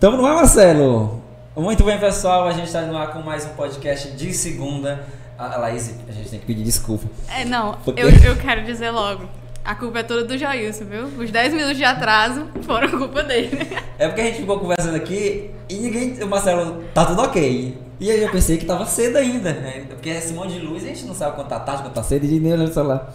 [0.00, 1.20] Tamo no ar, Marcelo?
[1.56, 2.46] Muito bem, pessoal.
[2.46, 5.04] A gente está no ar com mais um podcast de segunda.
[5.36, 7.06] A Laís, a gente tem que pedir desculpa.
[7.28, 9.24] É, não, Porque- eu, eu quero dizer logo.
[9.64, 11.04] A culpa é toda do Jailson, viu?
[11.18, 13.50] Os 10 minutos de atraso foram culpa dele.
[13.98, 16.22] É porque a gente ficou conversando aqui e ninguém.
[16.22, 17.76] O Marcelo, tá tudo ok.
[18.00, 19.84] E aí eu pensei que tava cedo ainda, né?
[19.88, 22.24] Porque esse monte de luz a gente não sabe quando tá tarde, quando tá cedo,
[22.24, 23.12] e nem olhando o celular.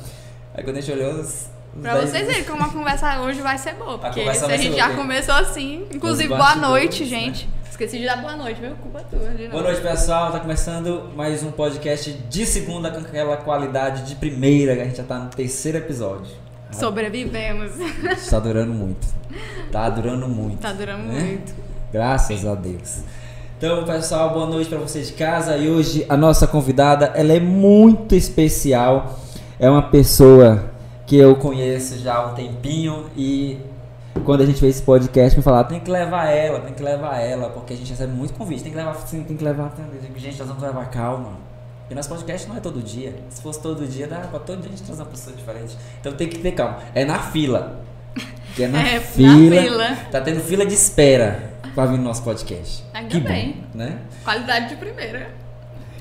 [0.53, 1.23] Aí quando a gente olhou
[1.81, 3.97] Pra 10 vocês verem como a conversa hoje vai ser boa.
[3.97, 5.85] Porque conversa se a gente já começou assim.
[5.91, 7.09] Inclusive, boa noite, né?
[7.09, 7.49] gente.
[7.69, 8.75] Esqueci de dar boa noite, viu?
[8.75, 9.29] Culpa tua.
[9.31, 10.31] De Boa noite, pessoal.
[10.31, 14.97] Tá começando mais um podcast de segunda com aquela qualidade de primeira, que a gente
[14.97, 16.31] já tá no terceiro episódio.
[16.71, 17.71] Sobrevivemos.
[18.29, 19.07] Tá durando muito.
[19.71, 20.59] Tá durando muito.
[20.59, 21.21] Tá durando né?
[21.21, 21.55] muito.
[21.91, 22.99] Graças a Deus.
[23.57, 25.57] Então, pessoal, boa noite para vocês de casa.
[25.57, 29.19] E hoje a nossa convidada, ela é muito especial.
[29.59, 30.72] É uma pessoa
[31.05, 33.59] que eu conheço já há um tempinho e
[34.23, 37.19] quando a gente fez esse podcast me falaram, tem que levar ela, tem que levar
[37.19, 39.99] ela, porque a gente recebe muito convite, tem que levar, sim, tem que levar, eu
[39.99, 41.31] digo, gente, nós vamos levar calma.
[41.89, 43.13] E nosso podcast não é todo dia.
[43.29, 45.77] Se fosse todo dia, dá pra todo dia a gente trazer uma pessoa diferente.
[45.99, 46.79] Então tem que ter calma.
[46.95, 47.83] É na fila.
[48.55, 49.97] Que é na, É, na fila, fila.
[50.09, 52.83] Tá tendo fila de espera pra vir no nosso podcast.
[52.93, 53.65] Ainda que bem.
[53.73, 53.99] Bom, né?
[54.23, 55.29] Qualidade de primeira.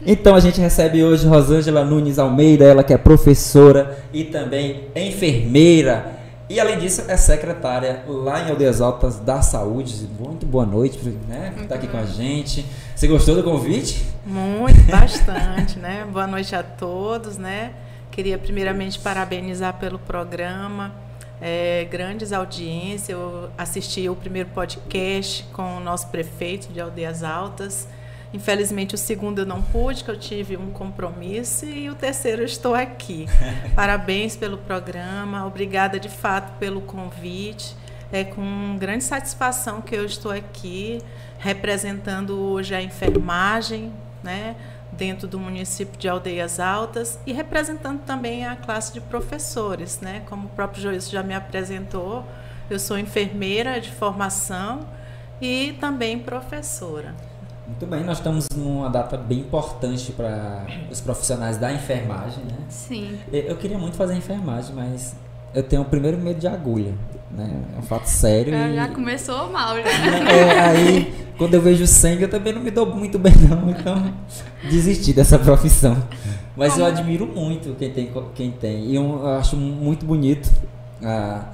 [0.05, 6.20] Então a gente recebe hoje Rosângela Nunes Almeida, ela que é professora e também enfermeira.
[6.50, 10.08] E além disso, é secretária lá em Aldeias Altas da Saúde.
[10.19, 11.55] Muito boa noite, né?
[11.69, 12.67] Tá aqui com a gente.
[12.97, 14.05] Você gostou do convite?
[14.27, 16.05] Muito, bastante, né?
[16.12, 17.73] Boa noite a todos, né?
[18.11, 20.92] Queria primeiramente parabenizar pelo programa,
[21.41, 23.08] é, grandes audiências.
[23.08, 27.89] Eu assisti o primeiro podcast com o nosso prefeito de Aldeias Altas.
[28.33, 32.46] Infelizmente o segundo eu não pude, que eu tive um compromisso, e o terceiro eu
[32.46, 33.27] estou aqui.
[33.77, 37.77] Parabéns pelo programa, obrigada de fato pelo convite.
[38.11, 41.01] É com grande satisfação que eu estou aqui
[41.39, 43.92] representando hoje a enfermagem,
[44.23, 44.55] né,
[44.92, 50.46] dentro do município de Aldeias Altas e representando também a classe de professores, né, como
[50.46, 52.24] o próprio Joilson já me apresentou.
[52.70, 54.86] Eu sou enfermeira de formação
[55.40, 57.14] e também professora.
[57.72, 62.56] Muito bem, nós estamos numa data bem importante para os profissionais da enfermagem, né?
[62.68, 63.16] Sim.
[63.33, 65.16] Eu eu queria muito fazer enfermagem, mas
[65.55, 66.92] eu tenho o primeiro medo de agulha,
[67.30, 67.50] né?
[67.74, 68.52] É um fato sério.
[68.52, 69.88] Já, e- já começou mal, já.
[70.30, 73.70] É, aí, quando eu vejo sangue, eu também não me dou muito bem, não.
[73.70, 74.12] Então,
[74.70, 75.96] desisti dessa profissão.
[76.55, 76.98] Mas eu Como?
[76.98, 78.12] admiro muito quem tem.
[78.34, 78.84] Quem tem.
[78.90, 80.48] E eu acho muito bonito
[81.02, 81.46] ah,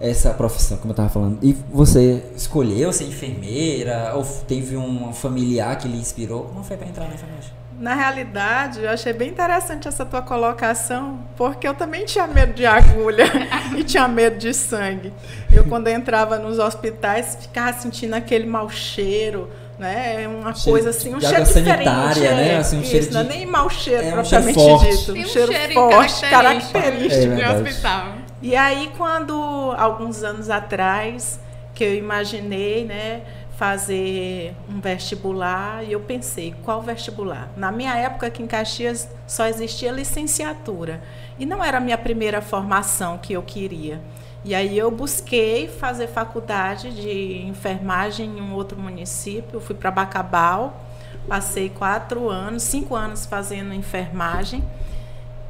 [0.00, 1.38] essa profissão, como eu estava falando.
[1.42, 4.12] E você escolheu ser enfermeira?
[4.14, 6.44] Ou teve um familiar que lhe inspirou?
[6.44, 7.50] Como foi para entrar na enfermagem?
[7.78, 12.64] Na realidade, eu achei bem interessante essa tua colocação, porque eu também tinha medo de
[12.64, 13.24] agulha
[13.76, 15.12] e tinha medo de sangue.
[15.52, 20.24] Eu, quando eu entrava nos hospitais, ficava sentindo aquele mau cheiro, né?
[20.28, 22.20] Uma Cheiro coisa de- assim, um de cheiro diferente.
[22.20, 22.48] né?
[22.52, 22.56] é.
[22.58, 24.96] Assim, um Isso, cheiro não é de- nem mau cheiro, É um cheiro propriamente forte.
[24.96, 25.12] dito.
[25.12, 27.20] Um um cheiro cheiro forte, É característico.
[27.22, 27.62] de verdade.
[27.70, 28.06] hospital.
[28.44, 29.34] E aí, quando,
[29.78, 31.40] alguns anos atrás,
[31.74, 33.22] que eu imaginei, né,
[33.56, 37.48] fazer um vestibular, e eu pensei, qual vestibular?
[37.56, 41.02] Na minha época, aqui em Caxias, só existia licenciatura.
[41.38, 43.98] E não era a minha primeira formação que eu queria.
[44.44, 49.90] E aí eu busquei fazer faculdade de enfermagem em um outro município, eu fui para
[49.90, 50.84] Bacabal,
[51.26, 54.62] passei quatro anos, cinco anos fazendo enfermagem.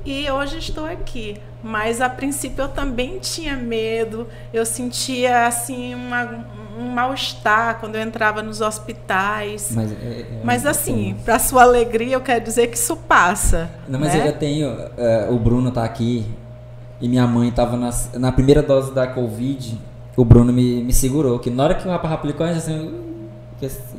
[0.04, 1.36] E hoje estou aqui.
[1.62, 6.44] Mas a princípio eu também tinha medo, eu sentia assim uma-
[6.78, 9.70] um mal-estar quando eu entrava nos hospitais.
[9.74, 12.94] Mas, é- é- Mas eu assim, tenho- para sua alegria, eu quero dizer que isso
[12.96, 13.70] passa.
[13.88, 14.28] Não, mas né?
[14.28, 14.76] eu tenho.
[14.98, 16.26] é, o Bruno tá aqui
[17.00, 19.78] e minha mãe tava nas- na primeira dose da Covid.
[20.16, 21.38] O Bruno me, me segurou.
[21.38, 23.00] Que na hora que o rapaz aplicou, gente assim.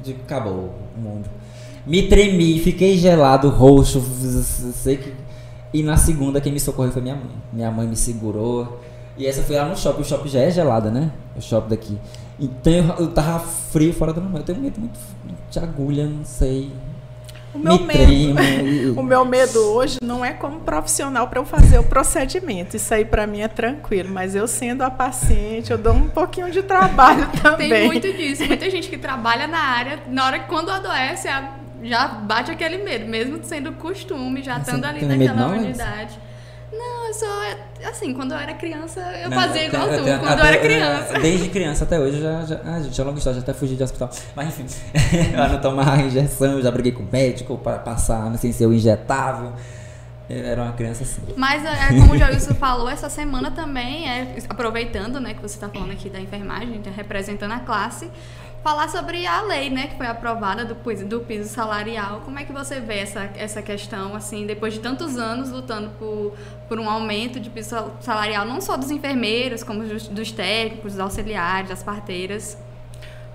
[0.03, 1.27] De- acabou o mundo.
[1.88, 4.00] Me tremi, fiquei gelado, roxo.
[4.01, 5.13] Sei que.
[5.75, 7.30] E na segunda, quem me socorreu foi minha mãe.
[7.51, 8.80] Minha mãe me segurou.
[9.18, 10.01] E essa foi lá no shopping.
[10.01, 11.12] O shopping já é gelada, né?
[11.38, 11.98] O shopping daqui.
[12.39, 14.39] Então eu, eu tava frio fora do normal.
[14.39, 14.98] Eu tenho medo muito
[15.50, 16.72] de agulha, não sei.
[17.54, 18.36] O meu me medo.
[18.36, 19.00] tremo.
[19.00, 22.75] O meu medo hoje não é como profissional para eu fazer o procedimento.
[22.75, 26.51] Isso aí para mim é tranquilo, mas eu sendo a paciente, eu dou um pouquinho
[26.51, 27.69] de trabalho também.
[27.69, 28.45] Tem muito disso.
[28.45, 31.51] Muita gente que trabalha na área, na hora que quando adoece, a-
[31.85, 36.19] já bate aquele medo, mesmo sendo costume, já Você estando não ali naquela não, unidade.
[36.71, 37.27] Não, eu sou.
[37.87, 40.37] Assim, quando eu era criança, eu Não, fazia eu igual tenho- tu, tenho- quando eu
[40.39, 41.19] até- era criança.
[41.19, 43.75] Desde criança até hoje, eu já, já, ah, gente, é longa história, já até fugi
[43.75, 44.09] de hospital.
[44.35, 44.65] Mas enfim,
[45.33, 49.53] eu não tomava injeção, já briguei com o médico para passar sem ser o injetável.
[50.27, 51.21] Eu era uma criança assim.
[51.37, 55.69] Mas, é, como o Joilson falou, essa semana também, é, aproveitando né, que você está
[55.69, 58.09] falando aqui da enfermagem, representando a classe,
[58.65, 60.73] falar sobre a lei, né, que foi aprovada do,
[61.06, 62.21] do piso salarial.
[62.21, 66.33] Como é que você vê essa, essa questão, assim, depois de tantos anos lutando por,
[66.67, 71.69] por um aumento de piso salarial, não só dos enfermeiros, como dos, técnicos, dos auxiliares,
[71.69, 72.57] das parteiras?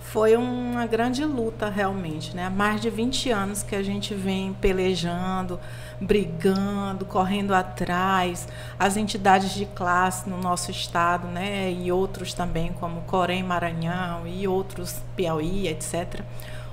[0.00, 2.46] Foi uma grande luta, realmente, né?
[2.46, 5.60] Há mais de 20 anos que a gente vem pelejando,
[6.00, 8.48] brigando, correndo atrás,
[8.78, 14.48] as entidades de classe no nosso estado, né, e outros também, como Corém Maranhão e
[14.48, 16.22] outros, Piauí, etc.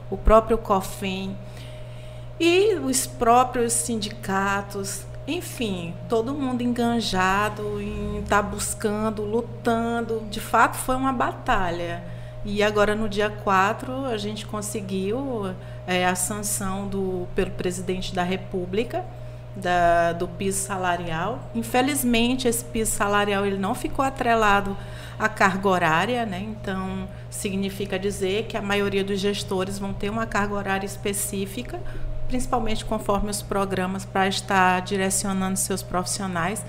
[0.10, 1.36] O próprio COFEM
[2.40, 10.24] e os próprios sindicatos, enfim, todo mundo enganjado em estar tá buscando, lutando.
[10.30, 12.02] De fato, foi uma batalha.
[12.46, 15.54] E agora, no dia 4, a gente conseguiu
[15.86, 19.04] é, a sanção do, pelo presidente da República
[19.58, 21.40] da, do piso salarial.
[21.54, 24.78] Infelizmente, esse piso salarial ele não ficou atrelado
[25.18, 26.40] à carga horária, né?
[26.40, 31.80] então significa dizer que a maioria dos gestores vão ter uma carga horária específica,
[32.28, 36.64] principalmente conforme os programas para estar direcionando seus profissionais.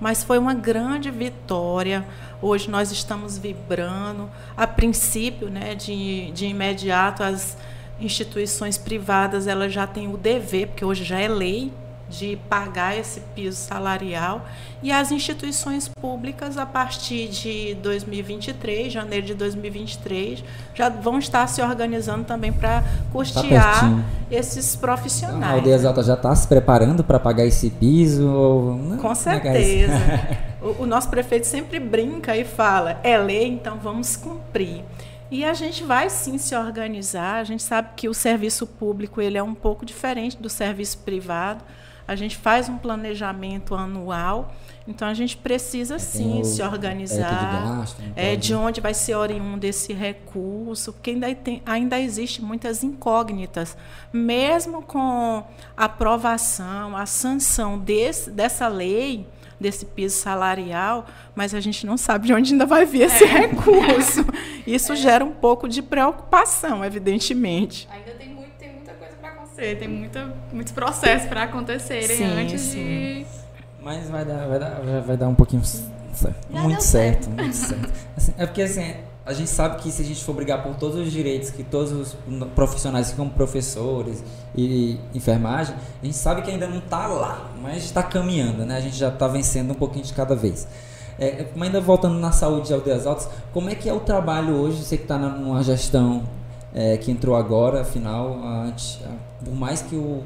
[0.00, 2.04] Mas foi uma grande vitória.
[2.40, 4.28] Hoje nós estamos vibrando.
[4.56, 7.56] A princípio, né, de, de imediato, as
[8.00, 11.72] instituições privadas elas já têm o dever, porque hoje já é lei,
[12.12, 14.46] de pagar esse piso salarial
[14.82, 20.44] e as instituições públicas a partir de 2023, janeiro de 2023,
[20.74, 25.52] já vão estar se organizando também para custear tá esses profissionais.
[25.52, 28.28] A Aldeia Alta já está se preparando para pagar esse piso?
[28.28, 28.76] Ou...
[28.76, 29.94] Não, Com certeza.
[30.60, 34.84] o, o nosso prefeito sempre brinca e fala: é lei, então vamos cumprir.
[35.32, 37.36] E a gente vai sim se organizar.
[37.36, 41.64] A gente sabe que o serviço público ele é um pouco diferente do serviço privado.
[42.06, 44.54] A gente faz um planejamento anual,
[44.86, 47.28] então a gente precisa sim se organizar.
[47.28, 52.42] De, gasto, é, de onde vai ser oriundo esse recurso, porque ainda, tem, ainda existe
[52.42, 53.76] muitas incógnitas.
[54.12, 55.44] Mesmo com
[55.76, 59.26] a aprovação, a sanção desse, dessa lei,
[59.62, 63.26] desse piso salarial, mas a gente não sabe de onde ainda vai vir esse é.
[63.26, 64.26] recurso.
[64.66, 64.96] Isso é.
[64.96, 67.88] gera um pouco de preocupação, evidentemente.
[67.90, 68.11] Ainda
[69.62, 72.78] acontecer, tem muita, muitos processos para acontecerem sim, antes sim.
[72.78, 73.26] de.
[73.80, 75.62] Mas vai dar, vai dar, vai dar um pouquinho
[76.50, 77.92] muito certo, muito certo.
[78.16, 78.94] Assim, é porque assim,
[79.24, 81.90] a gente sabe que se a gente for brigar por todos os direitos que todos
[81.92, 82.16] os
[82.54, 84.22] profissionais, como professores
[84.54, 88.76] e enfermagem, a gente sabe que ainda não está lá, mas está caminhando, né?
[88.76, 90.68] A gente já está vencendo um pouquinho de cada vez.
[91.18, 94.54] É, mas ainda voltando na saúde de aldeias altas, como é que é o trabalho
[94.54, 94.82] hoje?
[94.82, 96.22] Você que está numa gestão
[96.74, 98.98] é, que entrou agora, afinal, antes,
[99.44, 100.22] por mais que o,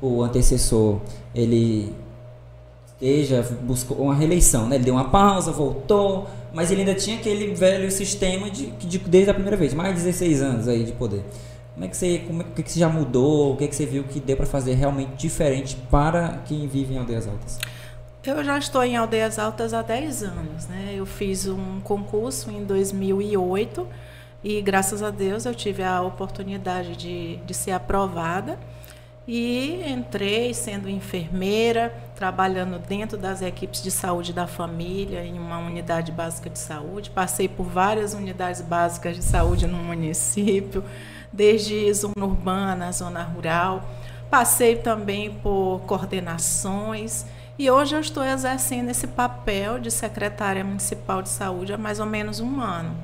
[0.00, 1.00] o antecessor
[1.34, 1.92] ele
[2.94, 4.76] esteja buscou uma reeleição, né?
[4.76, 9.30] Ele deu uma pausa, voltou, mas ele ainda tinha aquele velho sistema de, de desde
[9.30, 11.22] a primeira vez, mais de 16 anos aí de poder.
[11.74, 13.52] Como é que você, como é, que, que você já mudou?
[13.52, 16.98] O que, que você viu que deu para fazer realmente diferente para quem vive em
[16.98, 17.58] aldeias altas?
[18.24, 20.94] Eu já estou em aldeias altas há 10 anos, né?
[20.96, 23.86] Eu fiz um concurso em 2008
[24.48, 28.56] e graças a Deus eu tive a oportunidade de, de ser aprovada.
[29.26, 36.12] E entrei sendo enfermeira, trabalhando dentro das equipes de saúde da família, em uma unidade
[36.12, 37.10] básica de saúde.
[37.10, 40.84] Passei por várias unidades básicas de saúde no município,
[41.32, 43.82] desde zona urbana, zona rural.
[44.30, 47.26] Passei também por coordenações.
[47.58, 52.06] E hoje eu estou exercendo esse papel de secretária municipal de saúde há mais ou
[52.06, 52.94] menos um ano.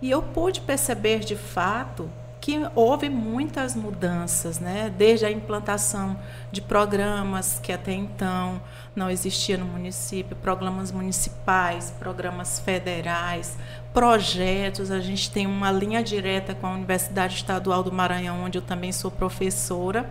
[0.00, 2.08] E eu pude perceber de fato
[2.40, 4.92] que houve muitas mudanças, né?
[4.96, 6.18] desde a implantação
[6.52, 8.60] de programas que até então
[8.94, 13.56] não existiam no município, programas municipais, programas federais,
[13.92, 14.90] projetos.
[14.90, 18.92] A gente tem uma linha direta com a Universidade Estadual do Maranhão, onde eu também
[18.92, 20.08] sou professora.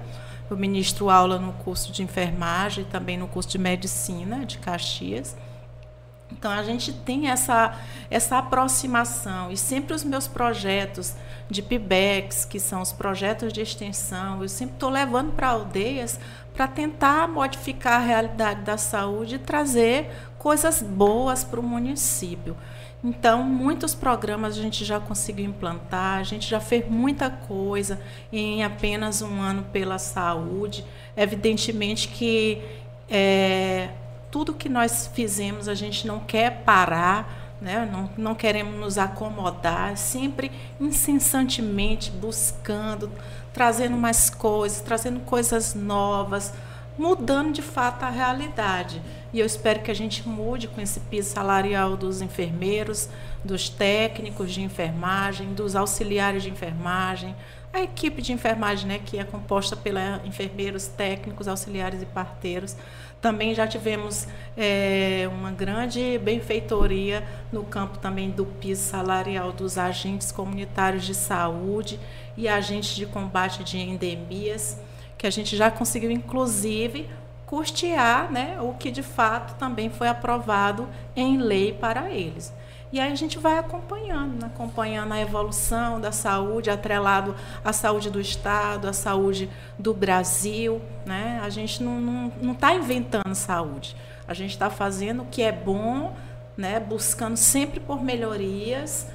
[0.49, 5.35] Eu ministro aula no curso de enfermagem e também no curso de medicina de Caxias.
[6.37, 7.75] Então a gente tem essa,
[8.09, 11.15] essa aproximação e sempre os meus projetos
[11.49, 16.19] de PIBEX, que são os projetos de extensão, eu sempre estou levando para aldeias
[16.53, 22.57] para tentar modificar a realidade da saúde e trazer coisas boas para o município.
[23.03, 28.01] Então, muitos programas a gente já conseguiu implantar, a gente já fez muita coisa
[28.33, 30.83] em apenas um ano pela saúde.
[31.15, 32.59] Evidentemente que
[33.07, 33.89] é,
[34.31, 37.87] tudo que nós fizemos a gente não quer parar, né?
[37.91, 43.11] não, não queremos nos acomodar, sempre incessantemente buscando,
[43.53, 46.53] trazendo mais coisas, trazendo coisas novas,
[46.97, 49.01] mudando de fato a realidade.
[49.31, 53.09] e eu espero que a gente mude com esse piso salarial dos enfermeiros,
[53.43, 57.35] dos técnicos de enfermagem, dos auxiliares de enfermagem,
[57.73, 62.75] a equipe de enfermagem, né, que é composta pelos enfermeiros, técnicos, auxiliares e parteiros.
[63.21, 70.31] Também já tivemos é, uma grande benfeitoria no campo também do piso salarial dos agentes
[70.31, 71.99] comunitários de saúde
[72.35, 74.79] e agentes de combate de endemias,
[75.17, 77.09] que a gente já conseguiu, inclusive,
[77.47, 82.53] custear né, o que de fato também foi aprovado em lei para eles.
[82.91, 84.47] E aí a gente vai acompanhando, né?
[84.47, 90.81] acompanhando a evolução da saúde, atrelado à saúde do Estado, à saúde do Brasil.
[91.05, 91.41] Né?
[91.43, 93.95] A gente não está não, não inventando saúde.
[94.25, 96.15] A gente está fazendo o que é bom,
[96.55, 96.79] né?
[96.79, 99.07] buscando sempre por melhorias.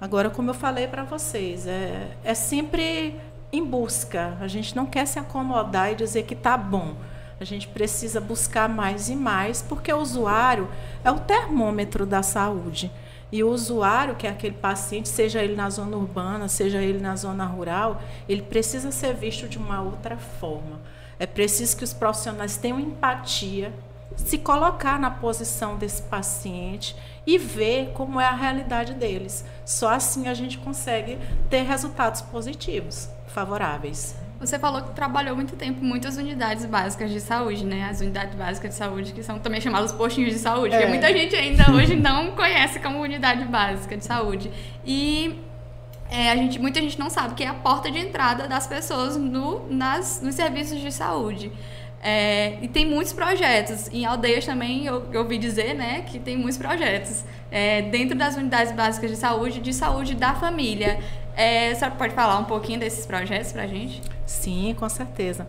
[0.00, 3.20] Agora, como eu falei para vocês, é, é sempre
[3.52, 4.36] em busca.
[4.40, 6.96] A gente não quer se acomodar e dizer que está bom.
[7.38, 10.68] A gente precisa buscar mais e mais, porque o usuário
[11.04, 12.90] é o termômetro da saúde.
[13.32, 17.14] E o usuário, que é aquele paciente, seja ele na zona urbana, seja ele na
[17.14, 20.80] zona rural, ele precisa ser visto de uma outra forma.
[21.18, 23.72] É preciso que os profissionais tenham empatia,
[24.16, 26.96] se colocar na posição desse paciente
[27.26, 29.44] e ver como é a realidade deles.
[29.64, 31.18] Só assim a gente consegue
[31.48, 34.16] ter resultados positivos, favoráveis.
[34.40, 37.86] Você falou que trabalhou muito tempo em muitas unidades básicas de saúde, né?
[37.90, 40.80] As unidades básicas de saúde, que são também chamadas postinhos de saúde, é.
[40.80, 44.50] que muita gente ainda hoje não conhece como unidade básica de saúde.
[44.82, 45.38] E
[46.10, 49.14] é, a gente, muita gente não sabe que é a porta de entrada das pessoas
[49.14, 51.52] no, nas, nos serviços de saúde.
[52.02, 53.88] É, e tem muitos projetos.
[53.92, 57.24] Em aldeias também eu, eu ouvi dizer né, que tem muitos projetos.
[57.50, 60.98] É, dentro das unidades básicas de saúde, de saúde da família.
[61.36, 64.00] É, a senhora pode falar um pouquinho desses projetos para a gente?
[64.30, 65.46] Sim, com certeza.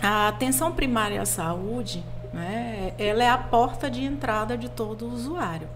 [0.00, 5.68] A atenção primária à saúde, né, ela é a porta de entrada de todo usuário.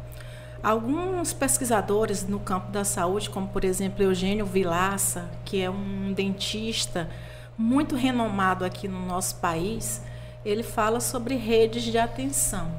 [0.62, 7.10] Alguns pesquisadores no campo da saúde, como por exemplo Eugênio Vilaça, que é um dentista
[7.56, 10.00] muito renomado aqui no nosso país,
[10.42, 12.72] ele fala sobre redes de atenção.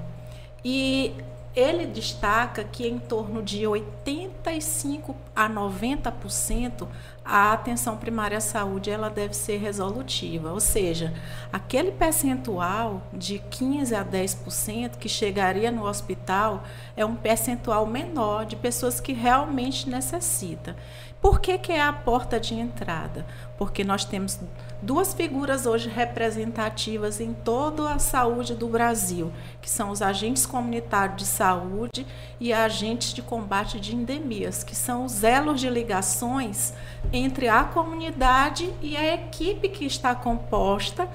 [0.65, 1.13] E
[1.55, 6.88] ele destaca que em torno de 85 a 90%
[7.25, 11.13] a atenção primária à saúde ela deve ser resolutiva, ou seja,
[11.51, 16.63] aquele percentual de 15 a 10% que chegaria no hospital
[16.98, 20.75] é um percentual menor de pessoas que realmente necessitam.
[21.22, 23.25] Por que, que é a porta de entrada?
[23.58, 24.38] Porque nós temos
[24.83, 31.17] duas figuras hoje representativas em toda a saúde do Brasil, que são os agentes comunitários
[31.17, 32.05] de saúde
[32.37, 36.73] e agentes de combate de endemias, que são os elos de ligações
[37.13, 41.09] entre a comunidade e a equipe que está composta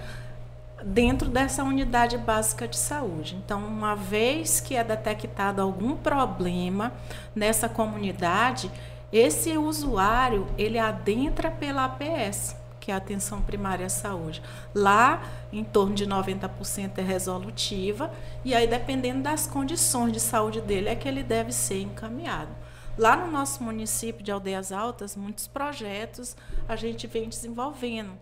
[0.82, 3.36] dentro dessa unidade básica de saúde.
[3.36, 6.92] Então, uma vez que é detectado algum problema
[7.34, 8.70] nessa comunidade,
[9.12, 12.57] esse usuário, ele adentra pela APS,
[12.88, 14.42] que é a atenção primária à saúde.
[14.74, 18.10] Lá, em torno de 90% é resolutiva,
[18.42, 22.48] e aí dependendo das condições de saúde dele é que ele deve ser encaminhado.
[22.96, 26.34] Lá no nosso município de Aldeias Altas, muitos projetos
[26.66, 28.12] a gente vem desenvolvendo.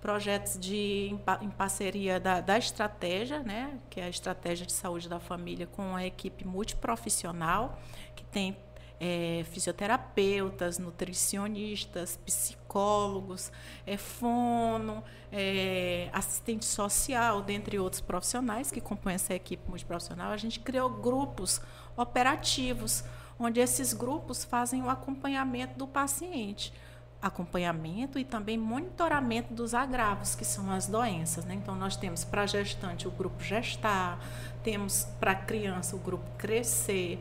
[0.00, 5.20] Projetos de, em, parceria da, da estratégia, né, que é a estratégia de saúde da
[5.20, 7.80] família, com a equipe multiprofissional,
[8.16, 8.56] que tem
[9.00, 13.52] é, fisioterapeutas, nutricionistas, psicólogos,
[13.86, 20.60] é, fono, é, assistente social, dentre outros profissionais que compõem essa equipe multiprofissional, a gente
[20.60, 21.60] criou grupos
[21.96, 23.04] operativos,
[23.38, 26.72] onde esses grupos fazem o acompanhamento do paciente
[27.20, 31.44] acompanhamento e também monitoramento dos agravos, que são as doenças.
[31.44, 31.54] Né?
[31.54, 34.18] Então, nós temos para gestante o grupo Gestar,
[34.62, 37.18] temos para criança o grupo Crescer,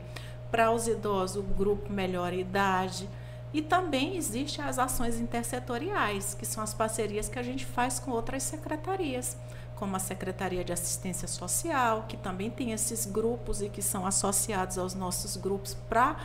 [0.52, 3.10] para os idosos, o grupo Melhor Idade.
[3.54, 8.12] E também existem as ações intersetoriais, que são as parcerias que a gente faz com
[8.12, 9.38] outras secretarias,
[9.76, 14.78] como a Secretaria de Assistência Social, que também tem esses grupos e que são associados
[14.78, 16.18] aos nossos grupos para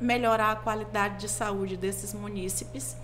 [0.00, 2.96] melhorar a qualidade de saúde desses munícipes.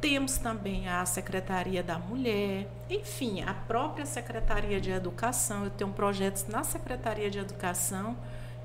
[0.00, 5.64] Temos também a Secretaria da Mulher, enfim, a própria Secretaria de Educação.
[5.64, 8.16] Eu tenho projetos na Secretaria de Educação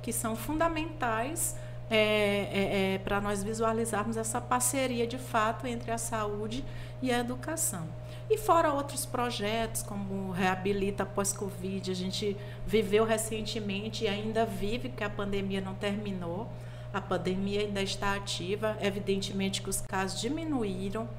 [0.02, 1.56] que são fundamentais
[1.90, 6.64] é, é, é, para nós visualizarmos essa parceria de fato entre a saúde
[7.02, 7.86] e a educação.
[8.30, 15.04] E fora outros projetos, como Reabilita Pós-Covid, a gente viveu recentemente e ainda vive, porque
[15.04, 16.50] a pandemia não terminou.
[16.94, 21.10] A pandemia ainda está ativa, evidentemente que os casos diminuíram,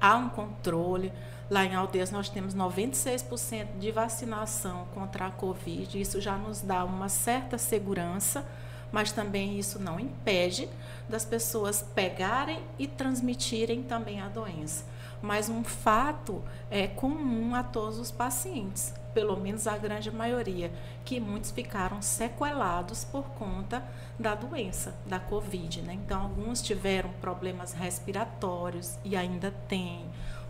[0.00, 1.12] há um controle.
[1.50, 6.00] Lá em Aldeias nós temos 96% de vacinação contra a Covid.
[6.00, 8.46] Isso já nos dá uma certa segurança,
[8.90, 10.68] mas também isso não impede
[11.08, 14.84] das pessoas pegarem e transmitirem também a doença.
[15.20, 20.70] Mas um fato é comum a todos os pacientes, pelo menos a grande maioria,
[21.04, 23.82] que muitos ficaram sequelados por conta
[24.18, 25.82] da doença, da Covid.
[25.82, 25.94] Né?
[25.94, 30.04] Então, alguns tiveram problemas respiratórios e ainda têm,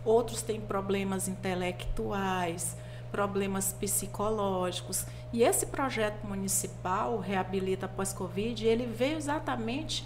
[0.05, 2.77] outros têm problemas intelectuais,
[3.11, 5.05] problemas psicológicos.
[5.33, 10.05] E esse projeto municipal, Reabilita Pós-Covid, ele veio exatamente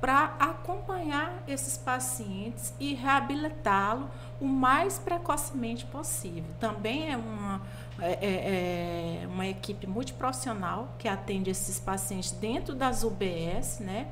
[0.00, 4.08] para acompanhar esses pacientes e reabilitá-lo
[4.40, 6.44] o mais precocemente possível.
[6.60, 7.60] Também é uma,
[8.00, 14.06] é, é, é uma equipe multiprofissional que atende esses pacientes dentro das UBS, né?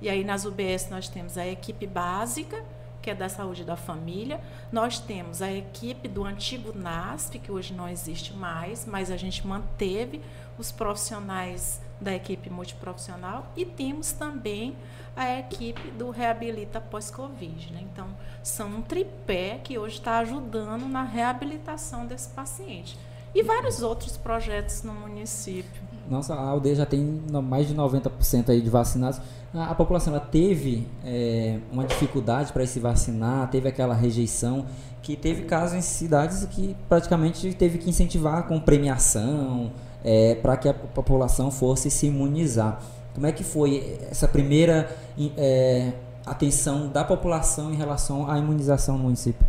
[0.00, 2.64] E aí nas UBS nós temos a equipe básica,
[3.02, 4.40] que é da saúde da família.
[4.70, 9.46] Nós temos a equipe do antigo NASP, que hoje não existe mais, mas a gente
[9.46, 10.22] manteve
[10.56, 14.76] os profissionais da equipe multiprofissional e temos também
[15.16, 17.72] a equipe do Reabilita Pós-Covid.
[17.72, 17.80] Né?
[17.92, 18.08] Então,
[18.42, 22.98] são um tripé que hoje está ajudando na reabilitação desse paciente.
[23.34, 25.91] E vários outros projetos no município.
[26.12, 29.18] Nossa, a aldeia já tem mais de 90% aí de vacinados.
[29.54, 34.66] A, a população ela teve é, uma dificuldade para se vacinar, teve aquela rejeição,
[35.00, 39.72] que teve casos em cidades que praticamente teve que incentivar com premiação,
[40.04, 42.82] é, para que a população fosse se imunizar.
[43.14, 44.94] Como é que foi essa primeira
[45.38, 45.92] é,
[46.26, 49.46] atenção da população em relação à imunização no município?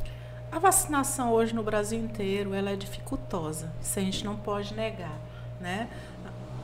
[0.49, 5.19] A vacinação hoje no Brasil inteiro ela é dificultosa, isso a gente não pode negar,
[5.59, 5.89] né?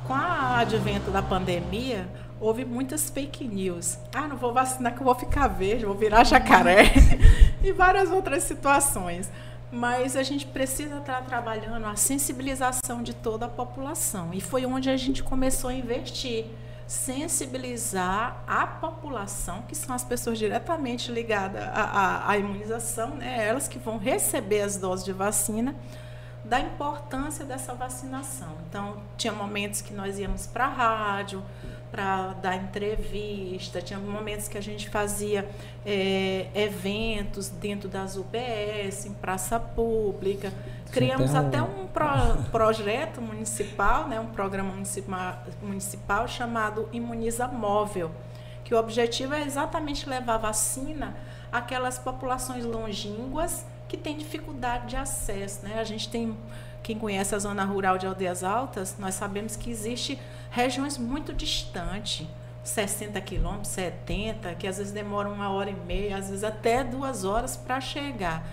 [0.09, 2.09] Com o advento da pandemia,
[2.41, 3.95] houve muitas fake news.
[4.11, 6.85] Ah, não vou vacinar que eu vou ficar verde, vou virar jacaré
[7.63, 9.29] e várias outras situações
[9.71, 14.33] mas a gente precisa estar trabalhando a sensibilização de toda a população.
[14.33, 16.47] E foi onde a gente começou a investir.
[16.87, 23.47] Sensibilizar a população, que são as pessoas diretamente ligadas à, à, à imunização, né?
[23.47, 25.75] elas que vão receber as doses de vacina,
[26.49, 28.57] da importância dessa vacinação.
[28.67, 31.43] Então, tinha momentos que nós íamos para a rádio,
[31.91, 35.47] para dar entrevista, tinha momentos que a gente fazia
[35.85, 40.51] é, eventos dentro das UBS, em praça pública.
[40.91, 42.07] Criamos até um pro,
[42.51, 48.11] projeto municipal, né, um programa municipal, municipal chamado Imuniza Móvel,
[48.63, 51.15] que o objetivo é exatamente levar vacina
[51.51, 55.65] àquelas populações longínquas que têm dificuldade de acesso.
[55.65, 55.79] Né?
[55.79, 56.37] A gente tem
[56.81, 60.17] quem conhece a zona rural de Aldeias Altas, nós sabemos que existe
[60.49, 62.25] regiões muito distantes,
[62.63, 67.25] 60 quilômetros, 70, que às vezes demoram uma hora e meia, às vezes até duas
[67.25, 68.47] horas para chegar.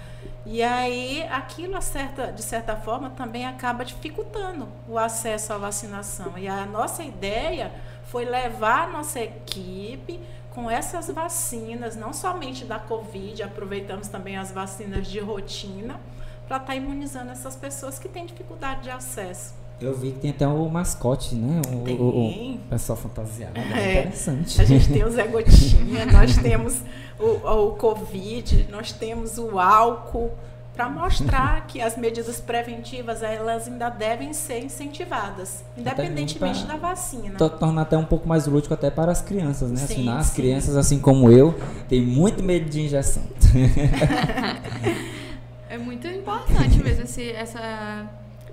[0.44, 6.36] E aí aquilo, certa, de certa forma, também acaba dificultando o acesso à vacinação.
[6.36, 7.72] E a nossa ideia
[8.04, 10.20] foi levar a nossa equipe
[10.56, 16.00] com essas vacinas, não somente da Covid, aproveitamos também as vacinas de rotina,
[16.48, 19.54] para estar tá imunizando essas pessoas que têm dificuldade de acesso.
[19.78, 21.60] Eu vi que tem até o mascote, né?
[21.68, 22.00] O, tem.
[22.00, 23.58] o, o pessoal fantasiado.
[23.58, 24.62] É, é interessante.
[24.62, 26.80] A gente tem o Zé Gotinha, nós temos
[27.20, 30.30] o, o Covid, nós temos o álcool,
[30.76, 37.38] para mostrar que as medidas preventivas elas ainda devem ser incentivadas, independentemente da vacina.
[37.38, 39.78] Torna até um pouco mais lúdico até para as crianças, né?
[39.78, 40.36] Sim, assim, as sim.
[40.36, 41.58] crianças, assim como eu,
[41.88, 43.22] têm muito medo de injeção.
[45.70, 48.06] é muito importante mesmo esse, essa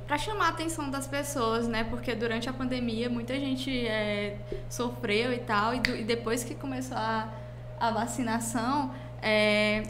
[0.07, 1.83] para chamar a atenção das pessoas, né?
[1.85, 4.37] Porque durante a pandemia muita gente é,
[4.69, 7.29] sofreu e tal, e, do, e, depois que começou a,
[7.79, 9.83] a vacinação, é,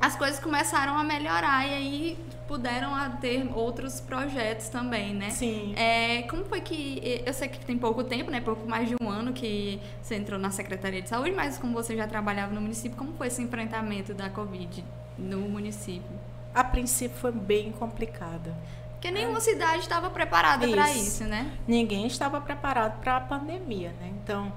[0.00, 5.30] as coisas começaram a melhorar e aí puderam ter outros projetos também, né?
[5.30, 5.74] Sim.
[5.76, 8.40] É, como foi que eu sei que tem pouco tempo, né?
[8.40, 11.96] Pouco mais de um ano que você entrou na Secretaria de Saúde, mas como você
[11.96, 14.84] já trabalhava no município, como foi esse enfrentamento da Covid
[15.18, 16.18] no município?
[16.54, 18.54] A princípio foi bem complicada.
[18.92, 19.40] Porque nenhuma é.
[19.40, 21.52] cidade estava preparada para isso, né?
[21.66, 24.12] Ninguém estava preparado para a pandemia, né?
[24.22, 24.52] Então,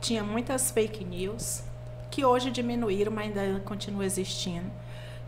[0.00, 1.64] tinha muitas fake news
[2.10, 4.70] que hoje diminuíram, mas ainda continuam existindo.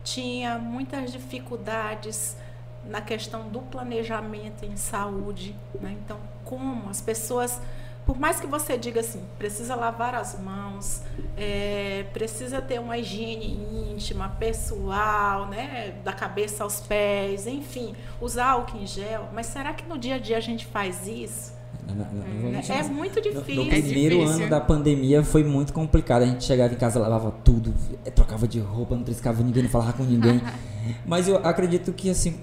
[0.02, 2.36] Tinha muitas dificuldades
[2.84, 5.96] na questão do planejamento em saúde, né?
[6.02, 7.60] Então, como as pessoas
[8.04, 11.02] por mais que você diga assim, precisa lavar as mãos,
[11.36, 18.78] é, precisa ter uma higiene íntima, pessoal, né, da cabeça aos pés, enfim, usar álcool
[18.78, 21.61] em gel, mas será que no dia a dia a gente faz isso?
[21.88, 23.64] É, é muito difícil.
[23.64, 26.22] No, primeiro é ano da pandemia foi muito complicado.
[26.22, 29.70] A gente chegava em casa, lavava tudo, eh, trocava de roupa, não triscava ninguém, não
[29.70, 30.40] falava com ninguém.
[31.06, 32.34] Mas eu acredito que assim,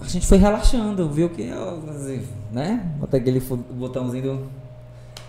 [0.00, 1.50] a gente foi relaxando, viu que,
[2.50, 2.92] né?
[2.98, 4.46] Botei aquele botãozinho do...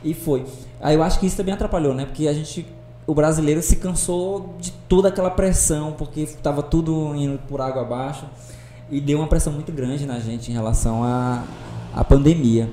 [0.03, 0.45] e foi.
[0.81, 2.05] Aí eu acho que isso também atrapalhou, né?
[2.05, 2.65] Porque a gente
[3.05, 8.25] o brasileiro se cansou de toda aquela pressão, porque estava tudo indo por água abaixo
[8.89, 11.43] e deu uma pressão muito grande na gente em relação à,
[11.93, 12.69] à pandemia.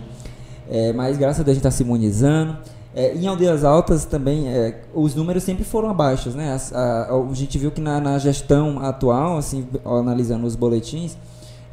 [0.71, 2.57] É, mas graças a Deus a gente está se imunizando.
[2.95, 6.57] É, em aldeias altas também, é, os números sempre foram abaixos, né?
[6.73, 11.17] A, a, a, gente viu que na, na, gestão atual, assim, analisando os boletins,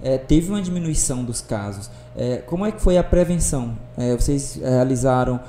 [0.01, 1.89] é, teve uma diminuição dos casos.
[2.15, 3.77] É, como é que foi a prevenção?
[3.95, 5.39] É, vocês realizaram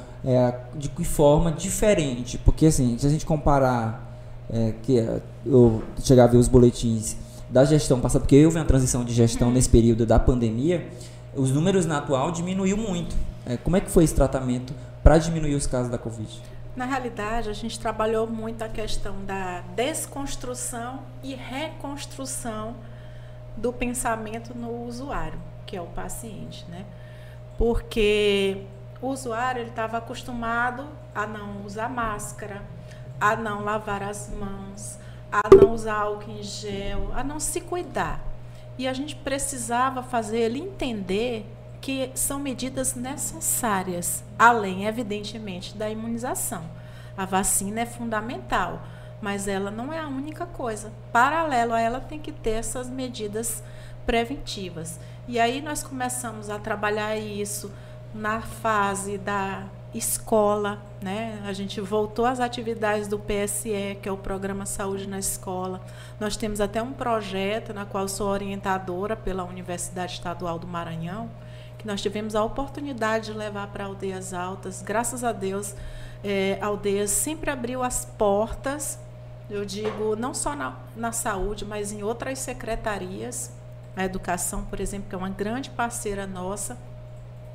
[0.74, 2.36] de que forma diferente?
[2.38, 4.04] Porque assim, se a gente comparar,
[4.82, 4.96] que
[5.46, 7.16] eu chegar a ver os boletins
[7.48, 10.86] da gestão passada, porque eu vi uma transição de gestão nesse período da pandemia,
[11.34, 13.16] os números na atual diminuiu muito.
[13.48, 16.42] É, como é que foi esse tratamento para diminuir os casos da Covid?
[16.76, 22.76] Na realidade, a gente trabalhou muito a questão da desconstrução e reconstrução
[23.56, 26.84] do pensamento no usuário, que é o paciente, né?
[27.56, 28.64] Porque
[29.00, 32.62] o usuário ele estava acostumado a não usar máscara,
[33.18, 34.98] a não lavar as mãos,
[35.32, 38.20] a não usar álcool em gel, a não se cuidar.
[38.76, 41.46] E a gente precisava fazer ele entender
[41.80, 46.64] que são medidas necessárias, além, evidentemente, da imunização.
[47.16, 48.82] A vacina é fundamental,
[49.20, 50.92] mas ela não é a única coisa.
[51.12, 53.62] Paralelo a ela, tem que ter essas medidas
[54.06, 54.98] preventivas.
[55.26, 57.70] E aí nós começamos a trabalhar isso
[58.14, 61.42] na fase da escola, né?
[61.46, 65.80] A gente voltou às atividades do PSE, que é o Programa Saúde na Escola.
[66.20, 71.30] Nós temos até um projeto na qual sou orientadora pela Universidade Estadual do Maranhão,
[71.88, 74.82] nós tivemos a oportunidade de levar para aldeias altas.
[74.82, 75.74] Graças a Deus,
[76.22, 78.98] é, aldeias sempre abriu as portas,
[79.48, 83.50] eu digo, não só na, na saúde, mas em outras secretarias.
[83.96, 86.76] A educação, por exemplo, que é uma grande parceira nossa,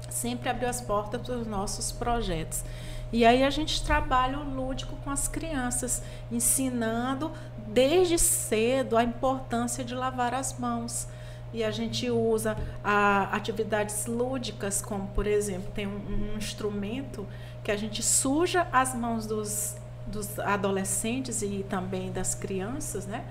[0.09, 2.63] sempre abriu as portas para os nossos projetos.
[3.11, 7.31] E aí a gente trabalha o lúdico com as crianças, ensinando
[7.67, 11.07] desde cedo a importância de lavar as mãos.
[11.53, 17.27] E a gente usa a, atividades lúdicas, como por exemplo, tem um, um instrumento
[17.63, 19.75] que a gente suja as mãos dos,
[20.07, 23.23] dos adolescentes e também das crianças, né?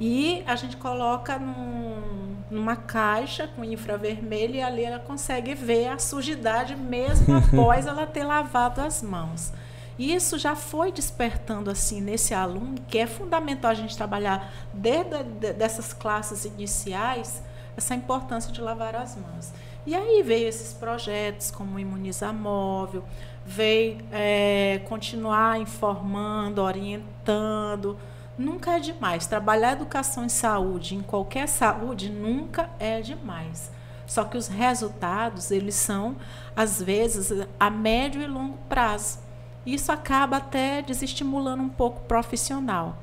[0.00, 5.98] E a gente coloca num, numa caixa com infravermelho e ali ela consegue ver a
[5.98, 9.52] sujidade mesmo após ela ter lavado as mãos.
[9.98, 15.92] Isso já foi despertando assim nesse aluno que é fundamental a gente trabalhar desde dessas
[15.92, 17.40] classes iniciais
[17.76, 19.52] essa importância de lavar as mãos.
[19.86, 23.04] E aí veio esses projetos como o Imuniza Móvel,
[23.44, 27.96] veio é, continuar informando, orientando
[28.38, 29.26] nunca é demais.
[29.26, 33.70] Trabalhar educação em saúde, em qualquer saúde, nunca é demais.
[34.06, 36.16] Só que os resultados, eles são,
[36.54, 39.18] às vezes, a médio e longo prazo.
[39.64, 42.98] Isso acaba até desestimulando um pouco o profissional,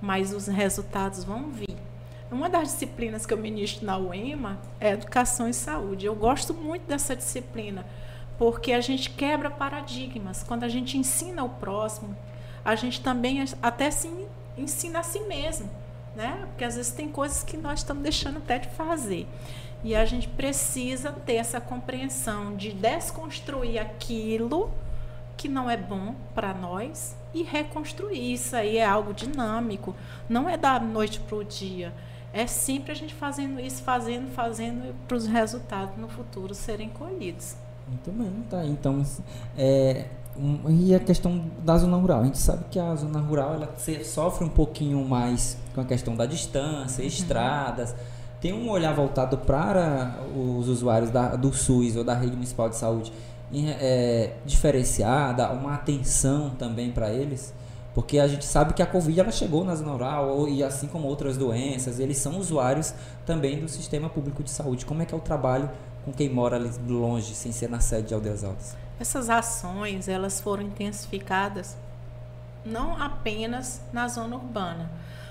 [0.00, 1.76] mas os resultados vão vir.
[2.30, 6.06] Uma das disciplinas que eu ministro na UEMA é Educação em Saúde.
[6.06, 7.86] Eu gosto muito dessa disciplina,
[8.36, 10.42] porque a gente quebra paradigmas.
[10.42, 12.16] Quando a gente ensina o próximo,
[12.64, 14.10] a gente também até se
[14.58, 15.70] ensina a si mesmo,
[16.16, 16.42] né?
[16.48, 19.28] Porque às vezes tem coisas que nós estamos deixando até de fazer.
[19.84, 24.72] E a gente precisa ter essa compreensão de desconstruir aquilo
[25.36, 28.32] que não é bom para nós e reconstruir.
[28.32, 29.94] Isso aí é algo dinâmico,
[30.28, 31.94] não é da noite para o dia.
[32.36, 37.56] É sempre a gente fazendo isso, fazendo, fazendo para os resultados no futuro serem colhidos.
[37.88, 38.62] Muito bem, tá.
[38.62, 39.02] Então,
[39.56, 40.04] é,
[40.68, 42.20] e a questão da zona rural.
[42.20, 46.14] A gente sabe que a zona rural ela sofre um pouquinho mais com a questão
[46.14, 47.08] da distância, uhum.
[47.08, 47.94] estradas.
[48.38, 52.76] Tem um olhar voltado para os usuários da, do SUS ou da rede municipal de
[52.76, 53.10] saúde
[53.80, 57.54] é, diferenciada, uma atenção também para eles,
[57.96, 61.08] porque a gente sabe que a Covid ela chegou na zona rural e assim como
[61.08, 62.92] outras doenças, eles são usuários
[63.24, 64.84] também do sistema público de saúde.
[64.84, 65.70] Como é que é o trabalho
[66.04, 68.76] com quem mora ali longe, sem ser na sede de Aldeias Altas?
[69.00, 71.74] Essas ações elas foram intensificadas
[72.66, 74.90] não apenas na zona urbana,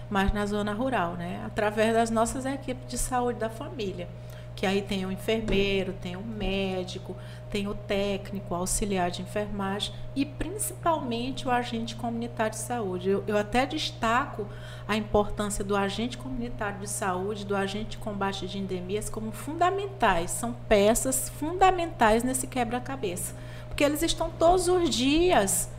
[0.09, 1.43] mas na zona rural, né?
[1.45, 4.07] através das nossas equipes de saúde da família.
[4.55, 7.15] que aí tem o enfermeiro, tem o médico,
[7.55, 13.09] tem o técnico, o auxiliar de enfermagem e principalmente o agente comunitário de saúde.
[13.09, 14.45] Eu, eu até destaco
[14.85, 20.31] a importância do agente comunitário de saúde, do agente de combate de endemias como fundamentais,
[20.31, 23.33] são peças fundamentais nesse quebra-cabeça,
[23.69, 25.69] porque eles estão todos os dias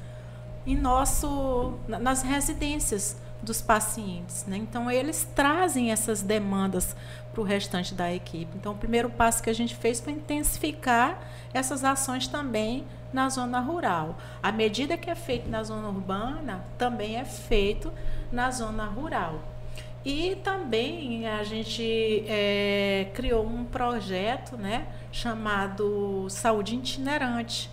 [0.66, 4.44] em nosso nas residências dos pacientes.
[4.46, 4.56] Né?
[4.56, 6.96] Então, eles trazem essas demandas
[7.36, 8.50] para o restante da equipe.
[8.56, 11.20] Então, o primeiro passo que a gente fez foi intensificar
[11.52, 14.16] essas ações também na zona rural.
[14.42, 17.92] A medida que é feita na zona urbana também é feito
[18.32, 19.38] na zona rural.
[20.02, 27.68] E também a gente é, criou um projeto né, chamado Saúde Itinerante,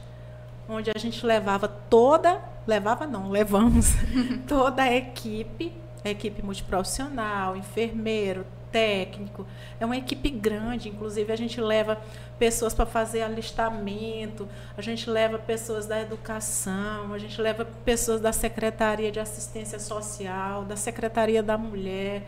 [0.67, 3.93] onde a gente levava toda, levava não, levamos
[4.45, 5.71] toda a equipe,
[6.04, 9.45] a equipe multiprofissional, enfermeiro, técnico.
[9.79, 12.01] É uma equipe grande, inclusive a gente leva
[12.39, 18.33] pessoas para fazer alistamento, a gente leva pessoas da educação, a gente leva pessoas da
[18.33, 22.23] Secretaria de Assistência Social, da Secretaria da Mulher.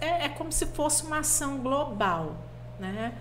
[0.00, 2.34] É, é como se fosse uma ação global,
[2.80, 3.12] né?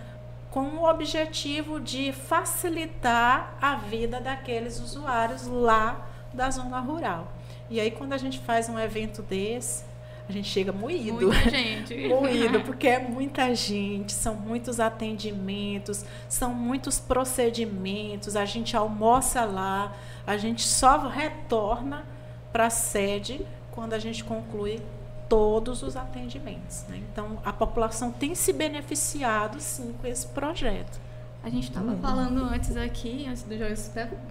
[0.50, 7.32] com o objetivo de facilitar a vida daqueles usuários lá da zona rural.
[7.70, 9.84] E aí, quando a gente faz um evento desse,
[10.28, 11.28] a gente chega moído.
[11.28, 11.96] Muita gente.
[12.08, 18.36] moído, porque é muita gente, são muitos atendimentos, são muitos procedimentos.
[18.36, 22.06] A gente almoça lá, a gente só retorna
[22.52, 24.82] para a sede quando a gente conclui
[25.30, 26.84] todos os atendimentos.
[26.90, 27.02] Né?
[27.12, 31.07] Então, a população tem se beneficiado, sim, com esse projeto.
[31.44, 33.70] A gente estava falando antes aqui, antes do João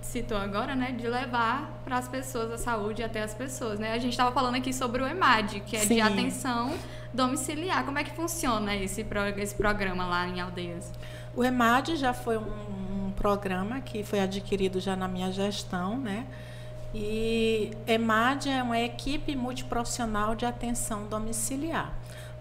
[0.02, 3.92] citou agora, né, de levar para as pessoas a saúde até as pessoas, né?
[3.92, 5.94] A gente estava falando aqui sobre o EMAD, que é Sim.
[5.94, 6.74] de atenção
[7.14, 7.84] domiciliar.
[7.84, 10.92] Como é que funciona esse, pro, esse programa lá em Aldeias?
[11.34, 16.26] O EMAD já foi um, um programa que foi adquirido já na minha gestão, né?
[16.94, 21.92] E EMAD é uma equipe multiprofissional de atenção domiciliar.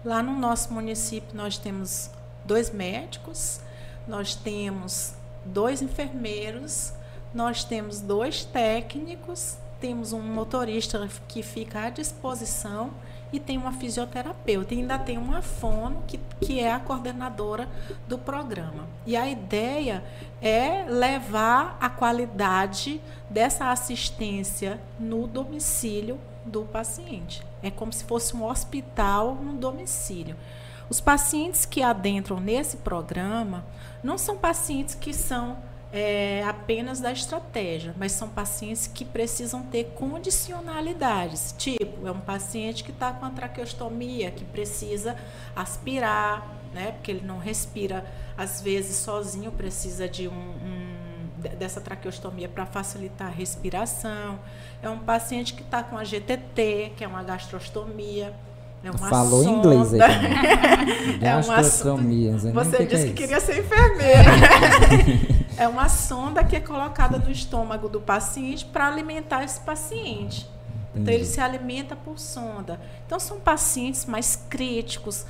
[0.04, 2.10] Lá no nosso município nós temos
[2.44, 3.60] dois médicos,
[4.06, 5.14] nós temos
[5.44, 6.92] dois enfermeiros,
[7.34, 12.90] nós temos dois técnicos, temos um motorista que fica à disposição
[13.32, 14.74] e tem uma fisioterapeuta.
[14.74, 17.68] E ainda tem uma fono, que, que é a coordenadora
[18.08, 18.86] do programa.
[19.04, 20.02] E a ideia
[20.40, 27.42] é levar a qualidade dessa assistência no domicílio do paciente.
[27.62, 30.36] É como se fosse um hospital no domicílio.
[30.88, 33.64] Os pacientes que adentram nesse programa
[34.02, 35.58] não são pacientes que são
[35.92, 41.54] é, apenas da estratégia, mas são pacientes que precisam ter condicionalidades.
[41.56, 45.16] Tipo, é um paciente que está com a traqueostomia, que precisa
[45.54, 46.92] aspirar, né?
[46.92, 48.04] Porque ele não respira,
[48.36, 51.06] às vezes, sozinho, precisa de um, um
[51.58, 54.38] dessa traqueostomia para facilitar a respiração.
[54.82, 58.34] É um paciente que está com a GTT, que é uma gastrostomia.
[58.84, 59.74] É uma Falou sonda.
[59.74, 60.00] inglês aí.
[61.20, 61.62] é uma
[62.64, 64.30] Você que disse que, que queria ser enfermeira.
[65.58, 70.48] é uma sonda que é colocada no estômago do paciente para alimentar esse paciente.
[70.90, 71.02] Entendi.
[71.02, 72.80] Então ele se alimenta por sonda.
[73.06, 75.26] Então são pacientes mais críticos,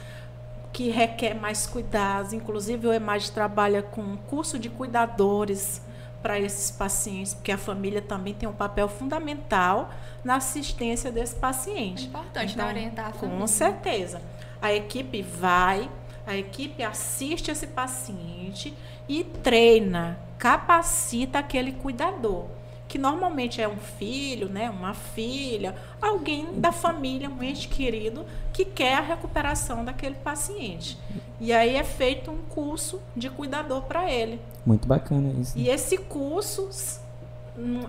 [0.72, 2.32] que requer mais cuidados.
[2.32, 5.80] Inclusive o EMAG trabalha com um curso de cuidadores
[6.26, 9.90] para esses pacientes, porque a família também tem um papel fundamental
[10.24, 12.06] na assistência desse paciente.
[12.06, 13.38] É importante então, orientar a família.
[13.38, 14.20] Com certeza.
[14.60, 15.88] A equipe vai,
[16.26, 18.74] a equipe assiste esse paciente
[19.08, 22.56] e treina, capacita aquele cuidador
[22.88, 28.64] que normalmente é um filho, né, uma filha, alguém da família, um ente querido, que
[28.64, 30.99] quer a recuperação daquele paciente.
[31.40, 34.40] E aí é feito um curso de cuidador para ele.
[34.64, 35.53] Muito bacana isso.
[35.57, 36.68] E esse curso,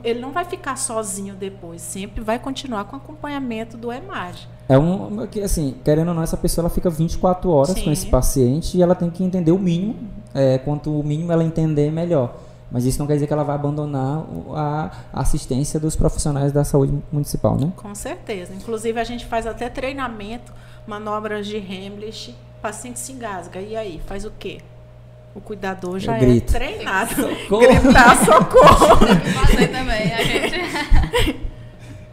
[0.03, 4.47] ele não vai ficar sozinho depois, sempre vai continuar com acompanhamento do EMAG.
[4.69, 7.85] É um, assim, querendo ou não, essa pessoa ela fica 24 horas Sim.
[7.85, 9.95] com esse paciente e ela tem que entender o mínimo.
[10.33, 12.35] É, quanto o mínimo ela entender, melhor.
[12.71, 16.93] Mas isso não quer dizer que ela vai abandonar a assistência dos profissionais da saúde
[17.11, 17.71] municipal, né?
[17.75, 18.53] Com certeza.
[18.53, 20.51] Inclusive, a gente faz até treinamento,
[20.85, 23.61] manobras de Heimlich, paciente se engasga.
[23.61, 24.59] E aí, faz o quê?
[25.33, 27.15] O cuidador já é treinado.
[27.15, 27.59] Socorro.
[27.67, 28.97] Gritar socorro.
[29.45, 31.47] Você também, a gente.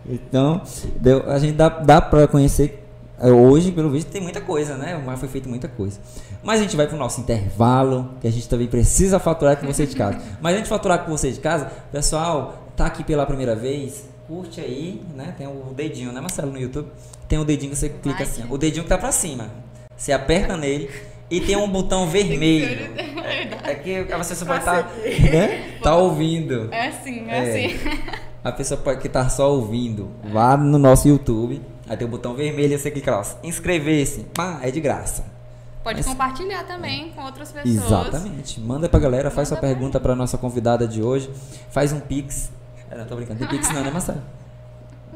[0.06, 0.60] Então,
[0.96, 2.83] deu, a gente dá, dá para conhecer
[3.20, 5.00] hoje, pelo visto, tem muita coisa, né?
[5.04, 6.00] Mas foi feito muita coisa.
[6.42, 9.66] Mas a gente vai para o nosso intervalo, que a gente também precisa faturar com
[9.66, 10.18] você de casa.
[10.42, 14.60] Mas a gente faturar com você de casa, pessoal, tá aqui pela primeira vez, curte
[14.60, 15.34] aí, né?
[15.38, 16.88] Tem o dedinho, né, Marcelo, no YouTube?
[17.28, 19.48] Tem o dedinho que você clica assim, o dedinho que tá para cima.
[19.96, 20.90] Você aperta nele
[21.30, 22.92] e tem um botão vermelho.
[23.64, 24.90] É que você só pode estar tá,
[25.32, 25.78] né?
[25.82, 26.68] tá ouvindo.
[26.70, 27.66] É assim, é, é.
[27.66, 27.78] assim.
[28.44, 32.34] A pessoa pode que tá só ouvindo, vá no nosso YouTube, aí tem o botão
[32.34, 35.24] vermelho, você clica lá, inscrever-se, pá, é de graça.
[35.82, 36.06] Pode Mas...
[36.06, 37.84] compartilhar também com outras pessoas.
[37.84, 38.58] Exatamente.
[38.58, 41.30] Manda pra galera, faz Manda sua pergunta pra nossa convidada de hoje,
[41.70, 42.50] faz um pix.
[42.90, 44.22] Eu não tô brincando, tem pix não, né, Marcelo?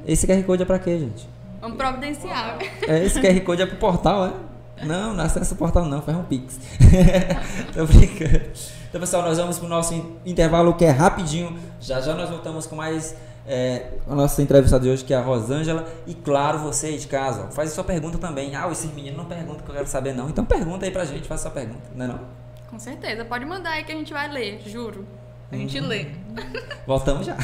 [0.07, 1.29] Esse QR Code é pra quê, gente?
[1.61, 2.59] Vamos providenciar.
[2.87, 4.85] É, esse QR Code é pro portal, é?
[4.85, 6.59] Não, não acessa o portal não, faz um pix.
[7.75, 8.43] Tô brincando.
[8.89, 11.59] Então, pessoal, nós vamos pro nosso intervalo que é rapidinho.
[11.81, 13.15] Já já nós voltamos com mais
[13.49, 15.87] é, a nossa entrevistada de hoje, que é a Rosângela.
[16.07, 18.55] E claro, você de casa, faz a sua pergunta também.
[18.55, 20.29] Ah, esses meninos não perguntam que eu quero saber, não.
[20.29, 22.21] Então pergunta aí pra gente, faz a sua pergunta, não é não?
[22.71, 25.07] Com certeza, pode mandar aí que a gente vai ler, juro.
[25.51, 25.87] A gente uhum.
[25.87, 26.07] lê.
[26.87, 27.37] Voltamos já.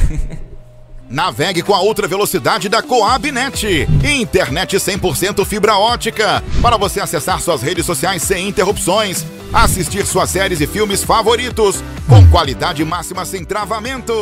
[1.08, 3.86] Navegue com a outra velocidade da Coabnet.
[4.02, 6.42] Internet 100% fibra ótica.
[6.62, 9.24] Para você acessar suas redes sociais sem interrupções.
[9.54, 11.80] Assistir suas séries e filmes favoritos.
[12.08, 14.12] Com qualidade máxima sem travamento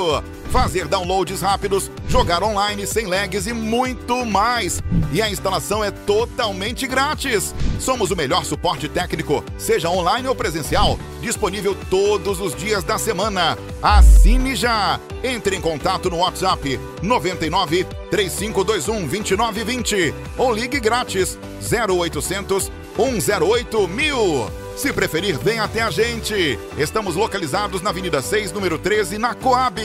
[0.50, 4.82] fazer downloads rápidos, jogar online sem lags e muito mais.
[5.10, 7.54] E a instalação é totalmente grátis.
[7.80, 13.56] Somos o melhor suporte técnico, seja online ou presencial, disponível todos os dias da semana.
[13.82, 15.00] Assine já!
[15.24, 24.61] Entre em contato no WhatsApp 99 3521 2920 ou ligue grátis 0800 108 mil.
[24.82, 26.58] Se preferir, vem até a gente.
[26.76, 29.80] Estamos localizados na Avenida 6, número 13, na Coab.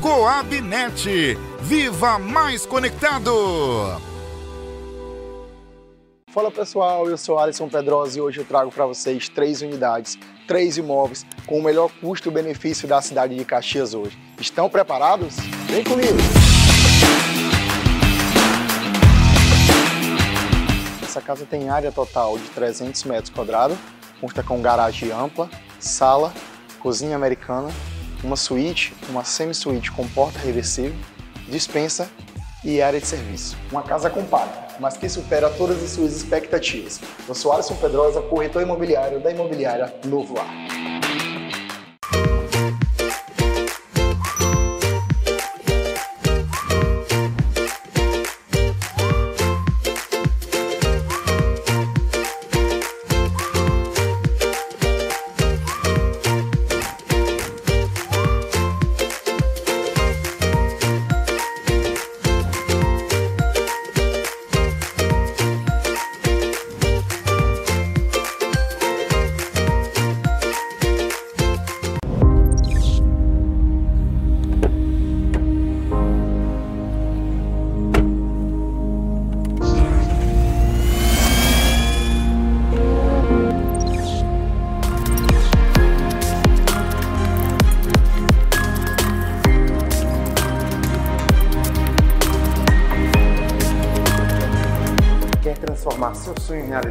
[0.00, 1.38] Coab Net.
[1.60, 3.30] Viva mais conectado!
[6.32, 10.76] Fala pessoal, eu sou Alisson Pedrosa e hoje eu trago para vocês três unidades, três
[10.76, 14.18] imóveis com o melhor custo-benefício da cidade de Caxias hoje.
[14.40, 15.36] Estão preparados?
[15.68, 16.18] Vem comigo!
[21.00, 23.78] Essa casa tem área total de 300 metros quadrados,
[24.22, 26.32] consta com garagem ampla, sala,
[26.78, 27.70] cozinha americana,
[28.22, 30.94] uma suíte, uma semi-suíte com porta reversível,
[31.48, 32.08] dispensa
[32.64, 33.56] e área de serviço.
[33.72, 37.00] Uma casa compacta, mas que supera todas as suas expectativas.
[37.26, 41.31] Eu sou Alisson Pedrosa, corretor imobiliário da imobiliária Novo Ar.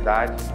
[0.03, 0.50] Conte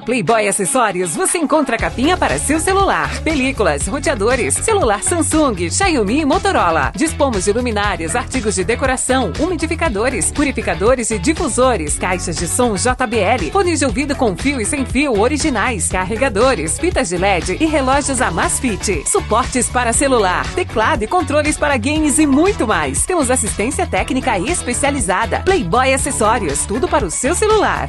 [0.00, 6.92] Playboy Acessórios você encontra capinha para seu celular, películas, roteadores, celular Samsung, Xiaomi e Motorola.
[6.94, 13.78] Dispomos de luminárias, artigos de decoração, umidificadores, purificadores e difusores, caixas de som JBL, fones
[13.78, 19.08] de ouvido com fio e sem fio originais, carregadores, fitas de LED e relógios Amazfit,
[19.08, 23.04] suportes para celular, teclado e controles para games e muito mais.
[23.04, 25.40] Temos assistência técnica especializada.
[25.40, 27.88] Playboy Acessórios, tudo para o seu celular.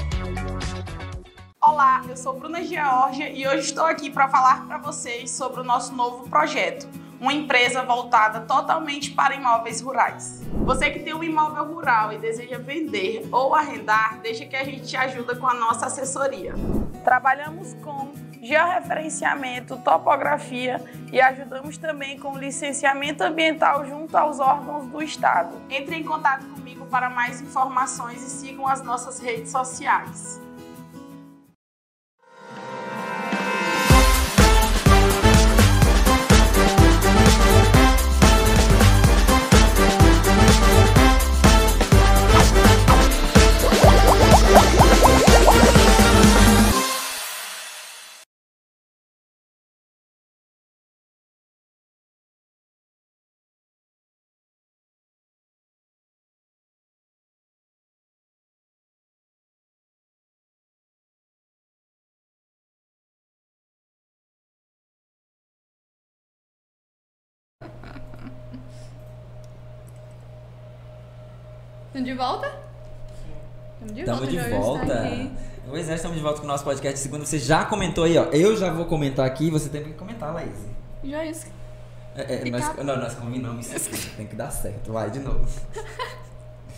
[1.80, 5.64] Olá, eu sou Bruna Georgia e hoje estou aqui para falar para vocês sobre o
[5.64, 6.86] nosso novo projeto,
[7.22, 10.42] uma empresa voltada totalmente para imóveis rurais.
[10.66, 14.88] Você que tem um imóvel rural e deseja vender ou arrendar, deixa que a gente
[14.88, 16.54] te ajuda com a nossa assessoria.
[17.06, 18.12] Trabalhamos com
[18.42, 25.56] georreferenciamento, topografia e ajudamos também com licenciamento ambiental junto aos órgãos do Estado.
[25.70, 30.42] Entre em contato comigo para mais informações e sigam as nossas redes sociais.
[72.00, 72.48] Estão de volta?
[73.82, 74.20] Estamos de Estamos
[74.66, 75.32] volta, de está volta.
[75.70, 77.26] Pois é, estamos de volta com o nosso podcast de segunda.
[77.26, 78.24] Você já comentou aí, ó.
[78.32, 80.56] Eu já vou comentar aqui, você tem que comentar, Laís.
[81.04, 81.48] Já isso.
[82.16, 83.90] É, é, E nós, não, nós combinamos isso.
[84.16, 84.94] Tem que dar certo.
[84.94, 85.46] Vai, de novo.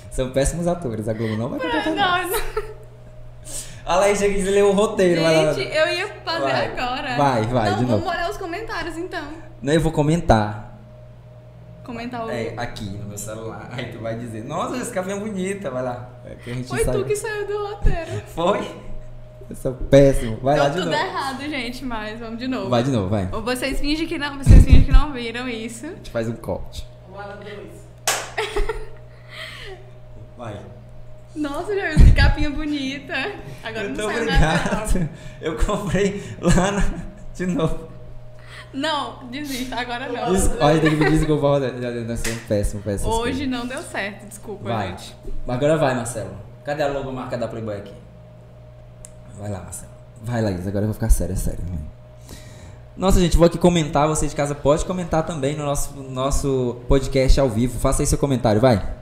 [0.10, 1.08] São péssimos atores.
[1.08, 1.96] A Globo não vai contratar.
[1.96, 2.82] Não, não.
[3.86, 5.22] A Laís já quis ler o roteiro.
[5.54, 6.68] Gente, eu ia fazer Vai.
[6.68, 7.18] agora.
[7.18, 8.10] Vai, vai, Não, de vamos novo.
[8.16, 9.28] olhar os comentários então.
[9.62, 10.71] Não, eu vou comentar.
[11.84, 12.30] Comentar o.
[12.30, 13.70] É, aqui no meu celular.
[13.72, 15.72] Aí tu vai dizer, nossa, esse café é bonita.
[15.72, 16.10] Vai lá.
[16.26, 16.98] É que a gente Foi sabe.
[17.00, 18.22] tu que saiu do roteiro.
[18.28, 18.76] Foi?
[19.50, 20.38] Eu sou péssimo.
[20.38, 21.04] Vai lá de tudo novo.
[21.04, 22.70] errado, gente, mas vamos de novo.
[22.70, 23.28] Vai de novo, vai.
[23.32, 25.88] Ou vocês fingem que não, vocês fingem que não viram isso.
[25.88, 26.88] A gente faz um corte.
[30.38, 30.60] Vai.
[31.36, 33.14] Nossa, já que capinha bonita.
[33.64, 35.10] Agora Muito não saiu nada.
[35.40, 36.82] Eu comprei lá na...
[37.36, 37.91] De novo.
[38.74, 40.32] Não, desista, agora não.
[40.32, 40.50] Des...
[40.60, 41.60] Olha, tem que me desculpar.
[41.60, 43.12] Nós somos péssimo, péssimo.
[43.12, 44.90] Hoje não deu certo, desculpa, Vai.
[44.90, 45.16] gente.
[45.48, 46.32] Agora vai, Marcelo.
[46.64, 47.94] Cadê a logomarca da Playboy aqui?
[49.38, 49.92] Vai lá, Marcelo.
[50.24, 50.66] Vai, Laís.
[50.68, 51.60] Agora eu vou ficar sério, é sério.
[51.68, 51.80] Vai.
[52.96, 54.08] Nossa, gente, vou aqui comentar.
[54.08, 57.80] Você de casa pode comentar também no nosso, nosso podcast ao vivo.
[57.80, 59.01] Faça aí seu comentário, vai.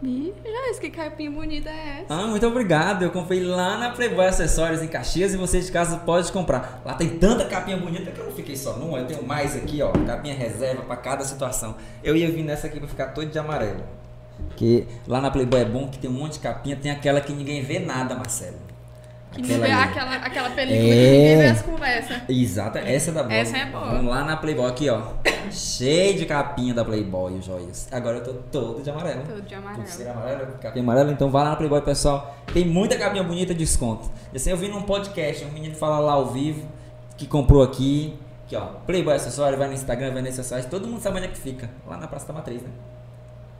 [0.00, 2.14] Já isso, que capinha bonita é essa?
[2.14, 3.02] Ah, muito obrigado.
[3.02, 6.80] Eu comprei lá na Playboy Acessórios em Caxias e você de casa pode comprar.
[6.84, 9.82] Lá tem tanta capinha bonita que eu não fiquei só numa, eu tenho mais aqui,
[9.82, 9.90] ó.
[9.90, 11.76] Capinha reserva pra cada situação.
[12.02, 13.82] Eu ia vir nessa aqui pra ficar todo de amarelo.
[14.46, 17.32] Porque lá na Playboy é bom que tem um monte de capinha, tem aquela que
[17.32, 18.67] ninguém vê nada, Marcelo.
[19.42, 19.72] Que não vê ali.
[19.72, 21.14] aquela, aquela película que É.
[21.16, 22.16] ninguém vê as conversas.
[22.28, 23.34] Exato, essa é da boa.
[23.34, 23.86] Essa é boa.
[23.86, 25.00] Vamos lá na Playboy aqui, ó.
[25.50, 27.88] Cheio de capinha da Playboy, joias.
[27.92, 29.22] Agora eu tô todo de amarelo.
[29.26, 29.82] Todo de amarelo.
[29.82, 31.12] Pulseira amarela, capinha amarela.
[31.12, 32.36] Então vai lá na Playboy, pessoal.
[32.52, 34.10] Tem muita capinha bonita, desconto.
[34.32, 36.66] E assim, eu vi num podcast, um menino fala lá ao vivo,
[37.16, 38.18] que comprou aqui.
[38.46, 38.66] Aqui, ó.
[38.86, 40.68] Playboy Acessório, vai no Instagram, vai nesse acessório.
[40.68, 41.68] Todo mundo sabe onde é que fica.
[41.86, 42.68] Lá na Praça da Matriz, né?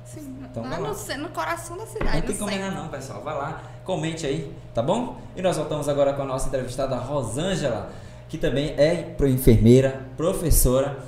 [0.05, 0.89] Sim, Então lá vai lá.
[0.89, 2.11] no, no coração da Não cidade.
[2.13, 2.83] tem no que combinar centro.
[2.83, 3.23] não, pessoal.
[3.23, 5.17] Vai lá, comente aí, tá bom?
[5.35, 7.91] E nós voltamos agora com a nossa entrevistada Rosângela,
[8.29, 10.99] que também é enfermeira, professora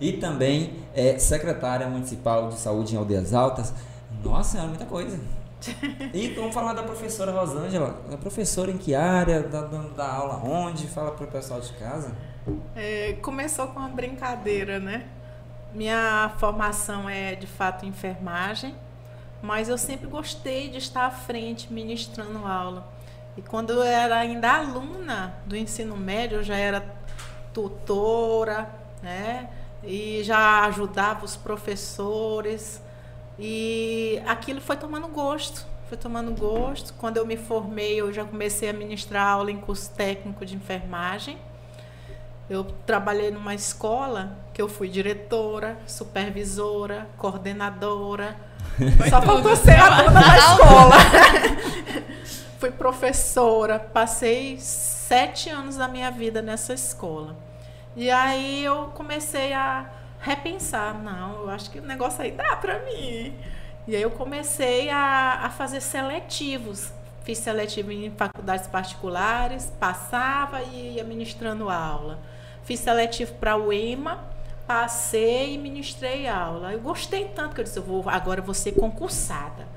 [0.00, 3.74] e também é secretária municipal de saúde em Aldeias Altas.
[4.24, 5.20] Nossa, é muita coisa.
[6.14, 8.00] E vamos falar da professora Rosângela.
[8.10, 9.42] A professora em que área?
[9.42, 10.88] Tá dando da aula onde?
[10.88, 12.12] Fala pro pessoal de casa.
[12.74, 15.04] É, começou com uma brincadeira, né?
[15.74, 18.74] Minha formação é de fato enfermagem,
[19.42, 22.86] mas eu sempre gostei de estar à frente ministrando aula.
[23.36, 26.84] E quando eu era ainda aluna do ensino médio, eu já era
[27.52, 28.70] tutora,
[29.02, 29.50] né?
[29.82, 32.80] E já ajudava os professores.
[33.38, 36.94] E aquilo foi tomando gosto, foi tomando gosto.
[36.94, 41.38] Quando eu me formei, eu já comecei a ministrar aula em curso técnico de enfermagem.
[42.50, 48.36] Eu trabalhei numa escola que eu fui diretora, supervisora, coordenadora.
[49.08, 50.96] Só faltou ser a dona da escola.
[52.62, 57.34] fui professora, passei sete anos da minha vida nessa escola.
[57.96, 62.78] E aí eu comecei a repensar, não, eu acho que o negócio aí dá para
[62.84, 63.34] mim.
[63.86, 66.92] E aí eu comecei a, a fazer seletivos.
[67.24, 72.20] Fiz seletivo em faculdades particulares, passava e ia ministrando aula.
[72.62, 74.20] Fiz seletivo para o EMA,
[74.72, 76.72] passei e ministrei aula.
[76.72, 79.68] Eu gostei tanto que eu disse, eu vou, agora eu vou ser concursada.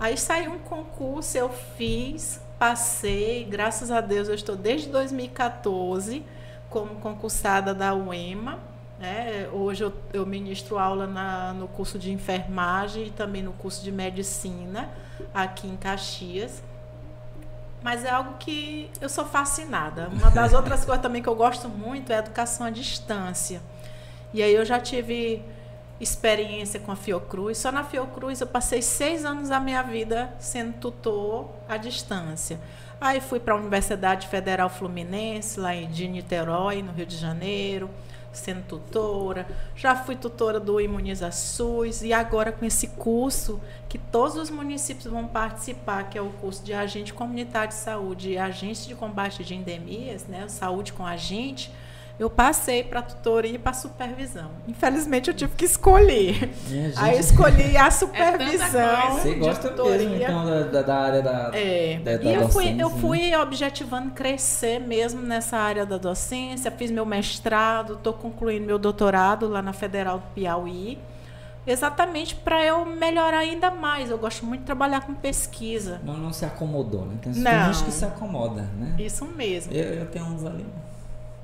[0.00, 6.24] Aí saiu um concurso, eu fiz, passei, graças a Deus eu estou desde 2014
[6.68, 8.58] como concursada da UEMA.
[8.98, 9.48] Né?
[9.52, 13.92] Hoje eu, eu ministro aula na, no curso de enfermagem e também no curso de
[13.92, 14.90] medicina
[15.32, 16.60] aqui em Caxias.
[17.80, 20.08] Mas é algo que eu sou fascinada.
[20.08, 23.62] Uma das outras coisas também que eu gosto muito é a educação à distância.
[24.34, 25.40] E aí eu já tive
[26.00, 27.56] experiência com a Fiocruz.
[27.56, 32.58] Só na Fiocruz eu passei seis anos da minha vida sendo tutor à distância.
[33.00, 37.88] Aí fui para a Universidade Federal Fluminense, lá em Niterói, no Rio de Janeiro,
[38.32, 39.46] sendo tutora.
[39.76, 45.06] Já fui tutora do Imuniza SUS e agora com esse curso que todos os municípios
[45.06, 49.44] vão participar, que é o curso de agente comunitário de saúde e agente de combate
[49.44, 51.70] de endemias, né, saúde com agente.
[52.16, 54.48] Eu passei para tutoria e para supervisão.
[54.68, 56.48] Infelizmente eu tive que escolher.
[56.68, 56.98] Minha gente.
[57.00, 59.12] Aí eu escolhi a É supervisão.
[59.14, 60.08] Você de gosta tutoria.
[60.08, 62.96] mesmo, então, da, da- área da, É, da, da e eu fui, eu né?
[63.00, 69.48] fui objetivando crescer mesmo nessa área da docência, fiz meu mestrado, estou concluindo meu doutorado
[69.48, 70.96] lá na Federal do Piauí,
[71.66, 74.08] exatamente para eu melhorar ainda mais.
[74.08, 76.00] Eu gosto muito de trabalhar com pesquisa.
[76.04, 77.16] Não, não se acomodou, né?
[77.20, 77.72] Tem, tem Não.
[77.72, 78.94] gente que se acomoda, né?
[79.00, 79.72] Isso mesmo.
[79.72, 80.64] Eu, eu tenho uns ali.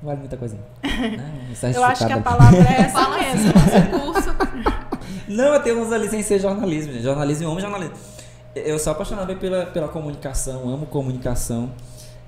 [0.01, 0.61] Vale muita coisinha.
[0.83, 1.73] né?
[1.75, 3.53] Eu acho que a palavra é essa assim, mesmo.
[3.53, 4.35] nosso curso.
[5.27, 6.91] Não, eu tenho ali sem ser jornalismo.
[6.91, 7.03] gente.
[7.03, 7.95] Jornalismo, eu amo jornalismo.
[8.55, 11.71] Eu sou apaixonado pela, pela comunicação, amo comunicação.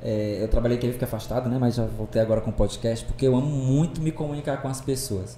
[0.02, 1.58] É, eu trabalhei que ele fica afastado, né?
[1.60, 4.80] Mas já voltei agora com o podcast, porque eu amo muito me comunicar com as
[4.80, 5.38] pessoas.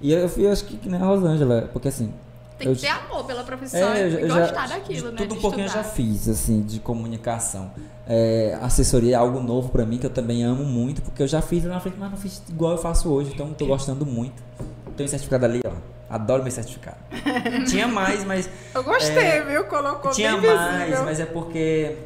[0.00, 2.12] E eu, eu acho que, que nem a Rosângela, porque assim.
[2.58, 5.16] Tem eu, que ter amor pela profissão é, eu, e gostar já, daquilo, né?
[5.18, 7.70] Tudo um pouquinho eu já fiz, assim, de comunicação.
[8.08, 11.42] É, assessoria é algo novo pra mim, que eu também amo muito, porque eu já
[11.42, 14.42] fiz lá na frente, mas não fiz igual eu faço hoje, então tô gostando muito.
[14.96, 15.72] Tenho certificado ali, ó.
[16.08, 16.96] Adoro meu certificado.
[17.68, 19.64] Tinha mais, mas Eu gostei, É, viu?
[19.64, 21.04] Colocou tinha bem mais, visível.
[21.04, 21.96] mas é porque,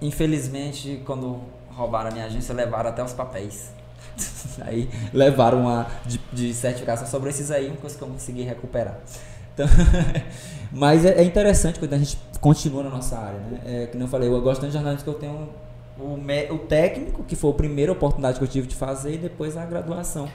[0.00, 3.70] infelizmente, quando roubaram a minha agência, levaram até os papéis.
[4.62, 8.98] Aí levaram uma de, de certificação sobre esses aí, uma coisa que eu consegui recuperar.
[9.56, 9.66] Então,
[10.70, 13.60] mas é, é interessante quando a gente continua na nossa área, né?
[13.64, 15.48] É, que nem eu falei, eu gosto tanto de jornalismo que eu tenho
[15.98, 19.18] o, me- o técnico, que foi a primeira oportunidade que eu tive de fazer, e
[19.18, 20.30] depois a graduação.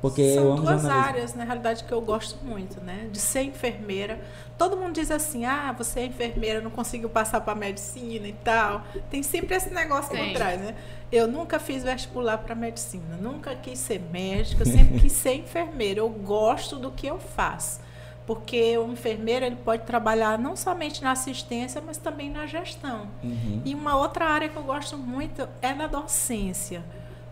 [0.00, 1.08] Porque São eu amo duas jornalismo.
[1.08, 3.08] áreas, na realidade, que eu gosto muito, né?
[3.10, 4.20] De ser enfermeira.
[4.58, 8.84] Todo mundo diz assim, ah, você é enfermeira, não conseguiu passar para medicina e tal.
[9.10, 10.74] Tem sempre esse negócio por trás, né?
[11.10, 16.00] Eu nunca fiz vestibular para medicina, nunca quis ser médica, eu sempre quis ser enfermeira.
[16.00, 17.80] Eu gosto do que eu faço.
[18.26, 23.08] Porque o enfermeiro ele pode trabalhar não somente na assistência, mas também na gestão.
[23.22, 23.62] Uhum.
[23.64, 26.82] E uma outra área que eu gosto muito é na docência.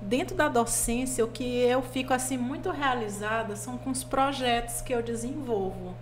[0.01, 4.95] Dentro da docência, o que eu fico assim muito realizada são com os projetos que
[4.95, 5.95] eu desenvolvo.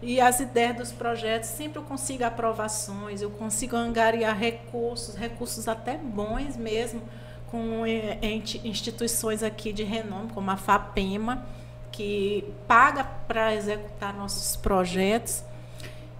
[0.00, 5.96] E as ideias dos projetos sempre eu consigo aprovações, eu consigo angariar recursos, recursos até
[5.96, 7.02] bons mesmo,
[7.50, 8.18] com eh,
[8.64, 11.44] instituições aqui de renome, como a FAPEMA,
[11.98, 15.42] que paga para executar nossos projetos.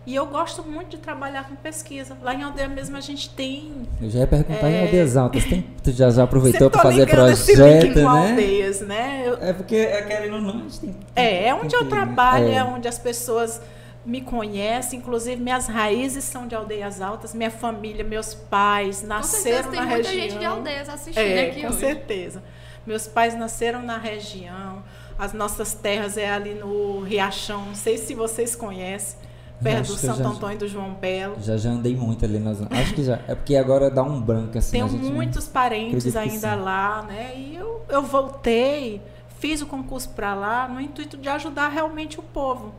[0.04, 2.16] E eu gosto muito de trabalhar com pesquisa.
[2.20, 4.80] Lá em Aldeia mesmo a gente tem Eu já ia perguntar em É.
[4.86, 5.44] aldeias altas.
[5.44, 8.30] Tem, tu já, já aproveitou para tô fazer projeto, link com né?
[8.30, 9.22] aldeias, né?
[9.24, 10.96] Eu- É porque, é, querendo ou não, a gente tem.
[11.14, 12.54] é, é onde tem eu que- trabalho, é.
[12.56, 12.64] é.
[12.64, 13.60] onde as pessoas
[14.04, 19.42] me conhecem, inclusive minhas raízes são de aldeias altas, minha família, meus pais Com nasceram
[19.42, 20.28] certeza tem na muita região.
[20.30, 21.78] gente de aldeias assistindo É, aqui com hoje.
[21.80, 22.42] certeza.
[22.86, 24.82] Meus pais nasceram na região,
[25.18, 29.18] as nossas terras é ali no Riachão, não sei se vocês conhecem,
[29.62, 31.36] perto do Santo já- Antônio do João Belo.
[31.40, 32.58] Já já andei muito ali nas.
[32.70, 33.18] Acho que já.
[33.26, 34.72] É porque agora dá um branco assim.
[34.72, 37.32] Tenho gente não- muitos parentes ainda lá, né?
[37.36, 39.02] E eu, eu voltei,
[39.40, 42.72] fiz o concurso para lá no intuito de ajudar realmente o povo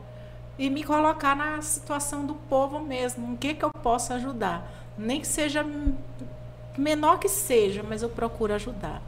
[0.58, 3.34] e me colocar na situação do povo mesmo.
[3.34, 4.70] O que que eu posso ajudar?
[4.96, 5.64] Nem que seja
[6.78, 9.02] menor que seja, mas eu procuro ajudar.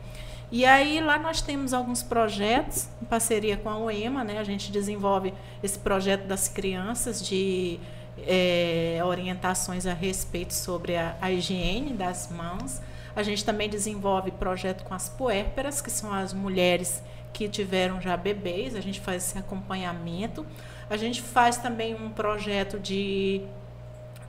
[0.52, 4.38] E aí lá nós temos alguns projetos em parceria com a UEMA, né?
[4.38, 5.32] A gente desenvolve
[5.62, 7.80] esse projeto das crianças de
[8.18, 12.82] eh, orientações a respeito sobre a, a higiene das mãos.
[13.16, 18.14] A gente também desenvolve projeto com as puérperas, que são as mulheres que tiveram já
[18.14, 18.76] bebês.
[18.76, 20.44] A gente faz esse acompanhamento.
[20.90, 23.40] A gente faz também um projeto de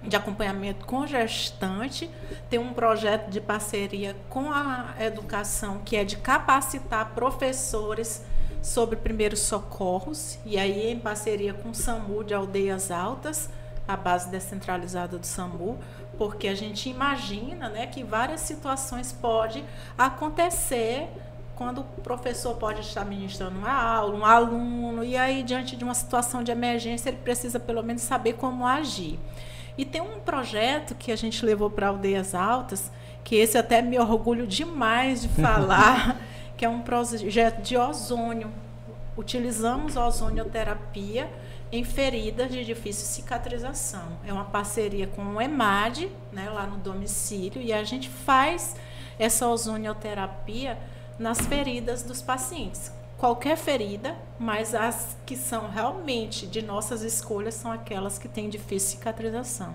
[0.04, 2.10] de acompanhamento com gestante,
[2.50, 8.24] tem um projeto de parceria com a educação que é de capacitar professores
[8.62, 13.50] sobre primeiros socorros e aí em parceria com o SAMU de Aldeias Altas,
[13.88, 15.78] a base descentralizada do SAMU,
[16.18, 19.66] porque a gente imagina, né, que várias situações podem
[19.98, 21.10] acontecer
[21.56, 25.94] quando o professor pode estar ministrando uma aula, um aluno, e aí diante de uma
[25.94, 29.20] situação de emergência ele precisa pelo menos saber como agir.
[29.78, 32.92] E tem um projeto que a gente levou para Aldeias Altas,
[33.24, 36.20] que esse até me orgulho demais de falar,
[36.56, 38.52] que é um projeto de ozônio.
[39.18, 41.30] Utilizamos ozonioterapia
[41.72, 44.20] em feridas de difícil cicatrização.
[44.26, 48.76] É uma parceria com o EMAD, né, lá no domicílio, e a gente faz
[49.18, 50.78] essa ozonioterapia
[51.18, 52.92] nas feridas dos pacientes
[53.24, 58.98] qualquer ferida, mas as que são realmente de nossas escolhas são aquelas que têm difícil
[58.98, 59.74] cicatrização.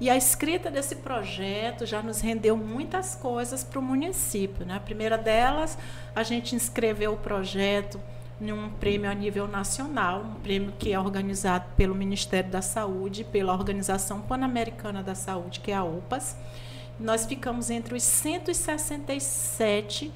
[0.00, 4.66] E a escrita desse projeto já nos rendeu muitas coisas para o município.
[4.66, 4.74] Né?
[4.74, 5.78] A primeira delas,
[6.16, 8.00] a gente inscreveu o projeto
[8.40, 13.22] em um prêmio a nível nacional, um prêmio que é organizado pelo Ministério da Saúde,
[13.22, 16.36] pela Organização Pan-Americana da Saúde, que é a OPAS.
[16.98, 20.12] Nós ficamos entre os 167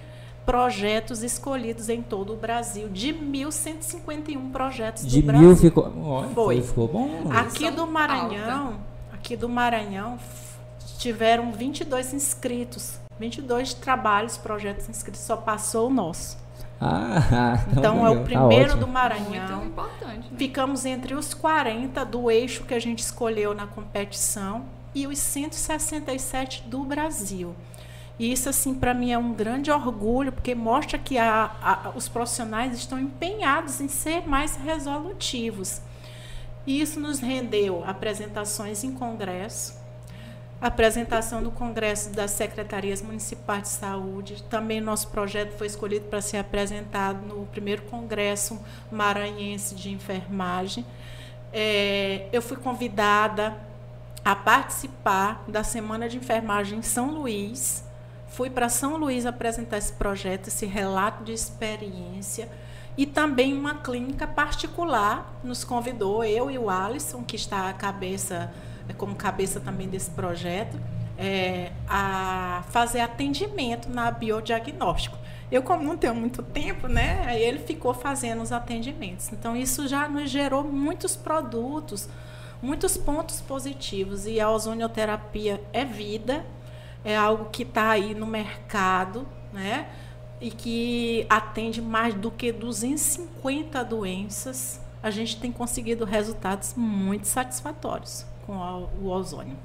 [0.52, 5.56] projetos escolhidos em todo o Brasil, de 1.151 projetos De do mil Brasil.
[5.56, 5.92] ficou.
[6.02, 6.62] Olha, Foi.
[6.62, 7.30] Ficou bom.
[7.30, 8.80] Aqui São do Maranhão,
[9.12, 10.18] aqui do Maranhão,
[10.98, 16.38] tiveram 22 inscritos, 22 trabalhos, projetos inscritos, só passou o nosso.
[16.80, 18.12] Ah, Então é legal.
[18.12, 18.80] o Tá primeiro ótimo.
[18.80, 19.66] do Muito Maranhão.
[19.66, 20.30] importante.
[20.30, 20.38] Né?
[20.38, 24.62] Ficamos entre os 40 do eixo que a gente escolheu na competição
[24.94, 27.54] e os 167 do Brasil.
[28.18, 32.08] E isso, assim, para mim é um grande orgulho, porque mostra que a- a- os
[32.08, 35.80] profissionais estão empenhados em ser mais resolutivos.
[36.66, 39.78] E isso nos rendeu apresentações em congresso,
[40.60, 44.42] apresentação do Congresso das Secretarias Municipais de Saúde.
[44.50, 48.60] Também nosso projeto foi escolhido para ser apresentado no primeiro Congresso
[48.90, 50.84] Maranhense de Enfermagem.
[51.52, 53.56] É, eu fui convidada
[54.24, 57.84] a participar da Semana de Enfermagem em São Luís.
[58.38, 62.48] Fui para São Luís apresentar esse projeto, esse relato de experiência.
[62.96, 68.54] E também uma clínica particular nos convidou, eu e o Alisson, que está a cabeça
[68.88, 70.78] é, como cabeça também desse projeto,
[71.18, 75.18] é, a fazer atendimento na biodiagnóstico.
[75.50, 79.32] Eu, como não tenho muito tempo, né, aí ele ficou fazendo os atendimentos.
[79.32, 82.08] Então, isso já nos gerou muitos produtos,
[82.62, 84.26] muitos pontos positivos.
[84.26, 86.46] E a ozonioterapia é vida,
[87.04, 89.88] é algo que está aí no mercado, né,
[90.40, 94.80] e que atende mais do que 250 doenças.
[95.02, 98.54] A gente tem conseguido resultados muito satisfatórios com
[99.00, 99.56] o ozônio.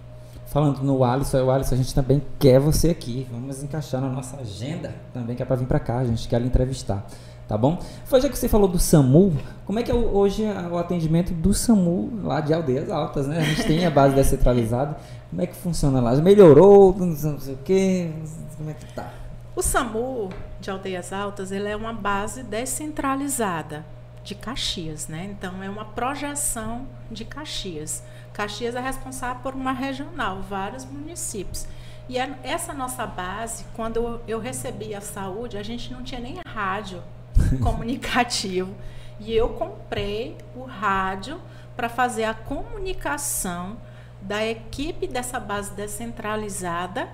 [0.46, 3.28] Falando no Alisson, o Alisson, a gente também quer você aqui.
[3.32, 5.98] Vamos encaixar na nossa agenda também, que é para vir para cá.
[5.98, 7.04] A gente quer lhe entrevistar.
[7.48, 7.78] Tá bom?
[8.06, 9.36] Foi já que você falou do SAMU,
[9.66, 13.40] como é que é hoje o atendimento do SAMU lá de Aldeias Altas, né?
[13.40, 14.98] A gente tem a base descentralizada.
[15.30, 16.16] Como é que funciona lá?
[16.16, 16.96] Melhorou?
[16.98, 18.12] Não sei o quê?
[18.58, 19.12] Como é que tá?
[19.56, 20.30] O SAMU
[20.60, 23.86] de Aldeias Altas, ele é uma base descentralizada
[24.24, 25.30] de Caxias, né?
[25.30, 28.04] Então é uma projeção de Caxias.
[28.32, 31.68] Caxias é responsável por uma regional, vários municípios.
[32.10, 36.40] E é essa nossa base, quando eu recebi a saúde, a gente não tinha nem
[36.46, 37.02] rádio
[37.62, 38.74] comunicativo.
[39.20, 41.40] E eu comprei o rádio
[41.76, 43.78] para fazer a comunicação
[44.22, 47.10] da equipe dessa base descentralizada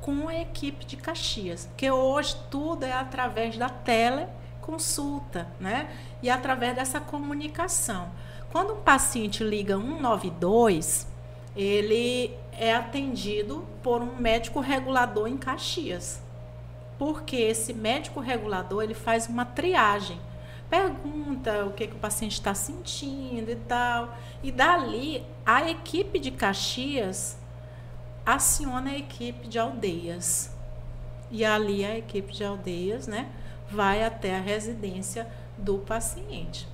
[0.00, 1.66] com a equipe de Caxias.
[1.66, 5.88] Porque hoje tudo é através da teleconsulta, né?
[6.22, 8.10] E através dessa comunicação.
[8.52, 11.06] Quando um paciente liga 192,
[11.56, 16.22] ele é atendido por um médico regulador em Caxias.
[16.98, 20.20] Porque esse médico regulador ele faz uma triagem.
[20.70, 24.16] Pergunta o que, que o paciente está sentindo e tal.
[24.42, 27.38] E dali, a equipe de Caxias
[28.24, 30.50] aciona a equipe de aldeias.
[31.30, 33.30] E ali a equipe de aldeias né,
[33.68, 35.28] vai até a residência
[35.58, 36.68] do paciente.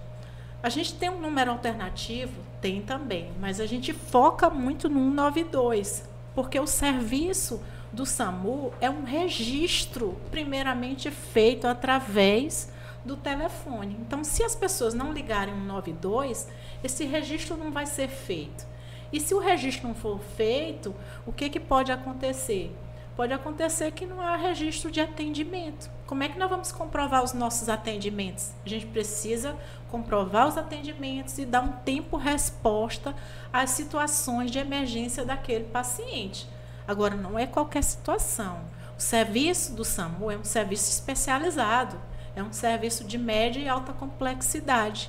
[0.63, 2.43] A gente tem um número alternativo?
[2.61, 7.63] Tem também, mas a gente foca muito no 192, porque o serviço
[7.93, 12.73] do SAMU é um registro, primeiramente feito através
[13.05, 13.97] do telefone.
[14.01, 16.49] Então, se as pessoas não ligarem 192,
[16.85, 18.67] esse registro não vai ser feito.
[19.13, 20.95] E se o registro não for feito,
[21.27, 22.75] o que, que pode acontecer?
[23.17, 25.91] Pode acontecer que não há registro de atendimento.
[26.07, 28.53] Como é que nós vamos comprovar os nossos atendimentos?
[28.65, 29.57] A gente precisa
[29.91, 33.15] comprovar os atendimentos e dar um tempo-resposta
[33.53, 36.47] às situações de emergência daquele paciente.
[36.91, 38.63] Agora, não é qualquer situação.
[38.99, 41.97] O serviço do SAMU é um serviço especializado,
[42.35, 45.09] é um serviço de média e alta complexidade.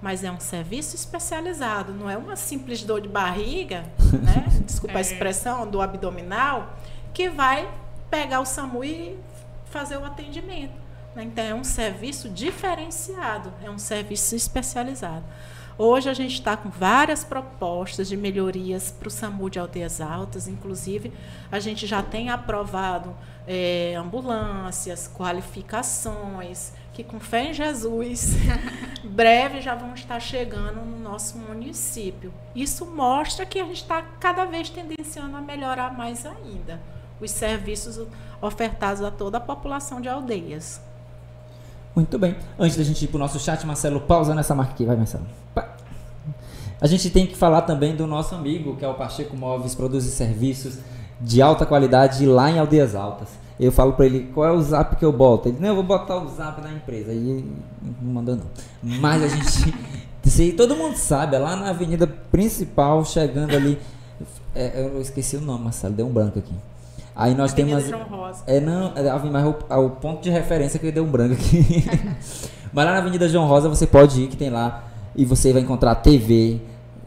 [0.00, 3.84] Mas é um serviço especializado, não é uma simples dor de barriga,
[4.22, 4.46] né?
[4.64, 5.02] desculpa a é.
[5.02, 6.74] expressão, do abdominal,
[7.12, 7.70] que vai
[8.10, 9.18] pegar o SAMU e
[9.66, 10.72] fazer o atendimento.
[11.14, 11.24] Né?
[11.24, 15.26] Então, é um serviço diferenciado, é um serviço especializado.
[15.82, 20.46] Hoje a gente está com várias propostas de melhorias para o SAMU de Aldeias Altas,
[20.46, 21.10] inclusive
[21.50, 23.16] a gente já tem aprovado
[23.46, 28.34] é, ambulâncias, qualificações, que com fé em Jesus,
[29.02, 32.30] breve já vão estar chegando no nosso município.
[32.54, 36.78] Isso mostra que a gente está cada vez tendenciando a melhorar mais ainda
[37.18, 38.06] os serviços
[38.42, 40.89] ofertados a toda a população de aldeias.
[41.94, 42.36] Muito bem.
[42.58, 44.84] Antes da gente ir para o nosso chat, Marcelo, pausa nessa marca aqui.
[44.84, 45.24] Vai, Marcelo.
[46.80, 50.04] A gente tem que falar também do nosso amigo, que é o Pacheco Móveis, produz
[50.04, 50.78] serviços
[51.20, 53.28] de alta qualidade lá em Aldeias Altas.
[53.58, 55.50] Eu falo para ele qual é o zap que eu boto.
[55.50, 57.10] Ele, não, eu vou botar o zap da empresa.
[57.10, 57.44] Aí
[58.00, 58.46] não mandou não.
[58.82, 59.74] Mas a gente.
[60.24, 63.78] se, todo mundo sabe, é lá na avenida principal, chegando ali.
[64.54, 66.54] É, eu esqueci o nome, Marcelo, deu um branco aqui.
[67.20, 67.84] Aí nós temos.
[68.46, 71.84] É, não, é, mas o, é o ponto de referência que deu um branco aqui.
[72.72, 74.84] mas lá na Avenida João Rosa você pode ir, que tem lá.
[75.14, 76.62] E você vai encontrar TV,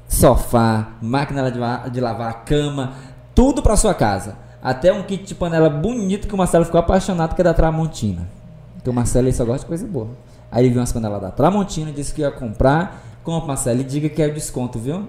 [0.07, 1.59] sofá, máquina de,
[1.89, 2.93] de lavar, cama,
[3.33, 4.37] tudo para sua casa.
[4.61, 8.29] Até um kit de panela bonito que o Marcelo ficou apaixonado, que é da Tramontina.
[8.75, 10.09] Porque o Marcelo só gosta de coisa boa.
[10.51, 13.01] Aí ele viu umas panelas da Tramontina, disse que ia comprar.
[13.23, 15.07] Compra, Marcelo, e diga que é o desconto, viu?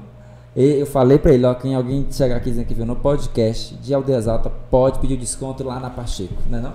[0.56, 3.92] Eu falei para ele, ó, quem alguém chegar aqui dizendo que viu no podcast de
[3.92, 6.72] Aldeias Alta, pode pedir o desconto lá na Pacheco, não é não?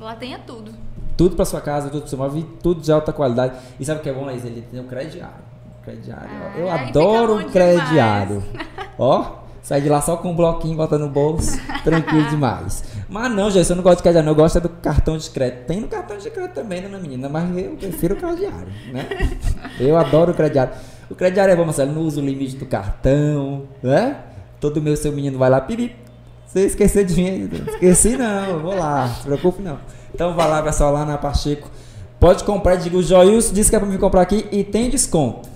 [0.00, 0.72] Lá tenha tudo.
[1.16, 3.56] Tudo para sua casa, tudo para seu móvel, tudo de alta qualidade.
[3.80, 4.44] E sabe o que é bom, Laís?
[4.44, 5.34] Ele tem o crediário.
[5.82, 6.28] crediário.
[6.30, 8.44] Ah, eu adoro um crediário.
[8.98, 12.84] Ó, sai de lá só com um bloquinho, bota no bolso, tranquilo demais.
[13.08, 15.30] Mas não, gente, eu não gosto de crediário, não, eu gosto é do cartão de
[15.30, 15.66] crédito.
[15.66, 19.08] Tem no cartão de crédito também, dona menina, mas eu prefiro o crediário, né?
[19.80, 20.72] Eu adoro o crediário.
[21.10, 24.16] O crediário é bom, Marcelo, não usa o limite do cartão, né?
[24.60, 25.94] Todo meu seu menino vai lá, pipi,
[26.46, 29.78] você esqueceu de mim, esqueci não, eu vou lá, não se preocupe não.
[30.14, 31.70] Então vai lá, pessoal, lá na Pacheco.
[32.18, 35.48] Pode comprar, diga o Joilson disse que é pra me comprar aqui e tem desconto.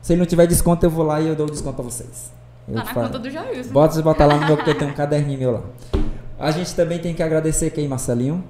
[0.00, 2.32] Se ele não tiver desconto, eu vou lá e eu dou o desconto pra vocês.
[2.66, 3.70] Eu Tá na falo- conta do Jailson.
[3.72, 5.62] Bota, bota lá no meu, porque eu tenho um caderninho meu lá.
[6.38, 8.42] A gente também tem que agradecer quem, Marcelinho.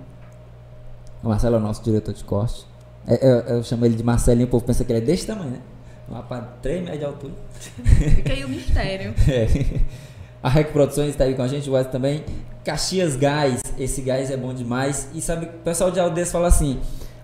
[1.23, 2.65] O Marcelo é o nosso diretor de corte.
[3.07, 5.51] É, eu, eu chamo ele de Marcelinho, o povo pensa que ele é desse tamanho,
[5.51, 5.59] né?
[6.09, 7.33] Um rapaz de 3 metros de altura.
[8.15, 9.15] Fica aí o mistério.
[9.29, 9.81] É.
[10.43, 12.25] A Rec Produções está aí com a gente, o Wesley também.
[12.65, 15.09] Caxias Gás, esse gás é bom demais.
[15.13, 16.79] E sabe, o pessoal de Aldeias fala assim: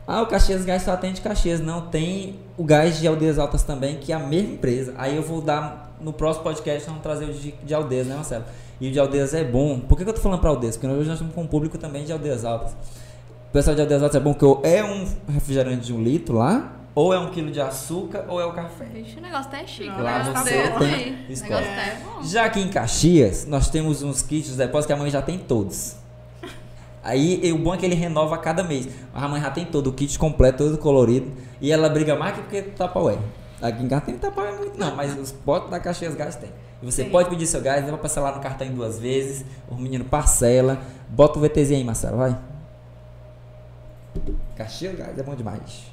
[0.06, 1.60] ah, o Caxias Gás só atende Caxias.
[1.60, 4.94] Não, tem o gás de Aldeias Altas também, que é a mesma empresa.
[4.96, 8.44] Aí eu vou dar, no próximo podcast, vamos trazer o de, de Aldeias, né, Marcelo?
[8.80, 9.78] E o de Aldeias é bom.
[9.78, 10.76] Por que, que eu tô falando para Aldeias?
[10.76, 12.72] Porque hoje nós estamos com um público também de Aldeias Altas.
[12.72, 16.36] O pessoal de Aldeias Altas é bom que ou é um refrigerante de um litro
[16.36, 18.84] lá, ou é um quilo de açúcar, ou é o café.
[18.84, 19.88] Vixe, o negócio tá chique.
[19.88, 21.14] Não, o Lá negócio você tá tem.
[21.28, 21.60] O escolha.
[21.60, 22.22] negócio tá é bom.
[22.22, 25.38] Já aqui em Caxias, nós temos uns kits de depósito que a mãe já tem
[25.38, 25.96] todos.
[27.02, 28.88] Aí o bom é que ele renova a cada mês.
[29.12, 31.32] A mãe já tem todo, o kit completo, todo colorido.
[31.60, 33.18] E ela briga mais que porque Tupperware.
[33.60, 36.50] Aqui em casa tem Tupperware muito não, mas os potes da Caxias Gás tem.
[36.80, 39.44] E você pode pedir seu gás, leva passar lá no cartão em duas vezes.
[39.68, 40.80] O menino parcela.
[41.08, 42.36] Bota o VTzinho aí, Marcelo, vai.
[44.56, 45.90] Caxias Gás é bom demais.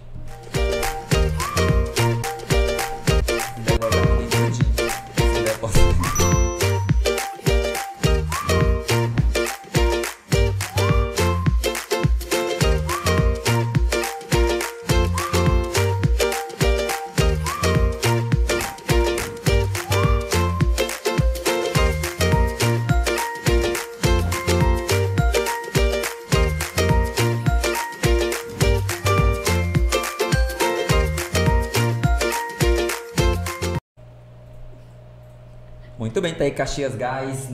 [36.43, 37.49] Aí Caxias Gás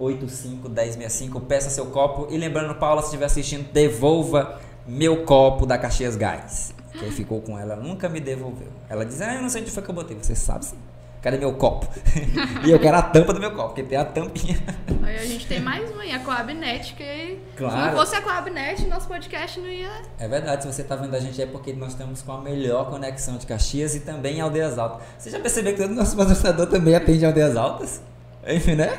[0.00, 1.40] 99982851065.
[1.46, 2.26] Peça seu copo.
[2.30, 6.74] E lembrando, Paula, se estiver assistindo, devolva meu copo da Caxias Gás.
[6.92, 8.68] Que aí ficou com ela, nunca me devolveu.
[8.88, 10.16] Ela diz: Ah, eu não sei onde foi que eu botei.
[10.16, 10.78] Você sabe sim.
[11.26, 11.88] Cadê meu copo?
[12.64, 14.56] e eu quero a tampa do meu copo, porque tem a tampinha.
[15.02, 17.90] Aí a gente tem mais uma, e a Coabnet, que se Claro.
[17.90, 19.90] não fosse a Coabnet, nosso podcast não ia.
[20.20, 22.88] É verdade, se você tá vendo a gente é porque nós estamos com a melhor
[22.88, 25.04] conexão de Caxias e também em Aldeias Altas.
[25.18, 28.00] Você já percebeu que todo nosso patrocinador também atende Aldeias Altas?
[28.46, 28.96] Enfim, né?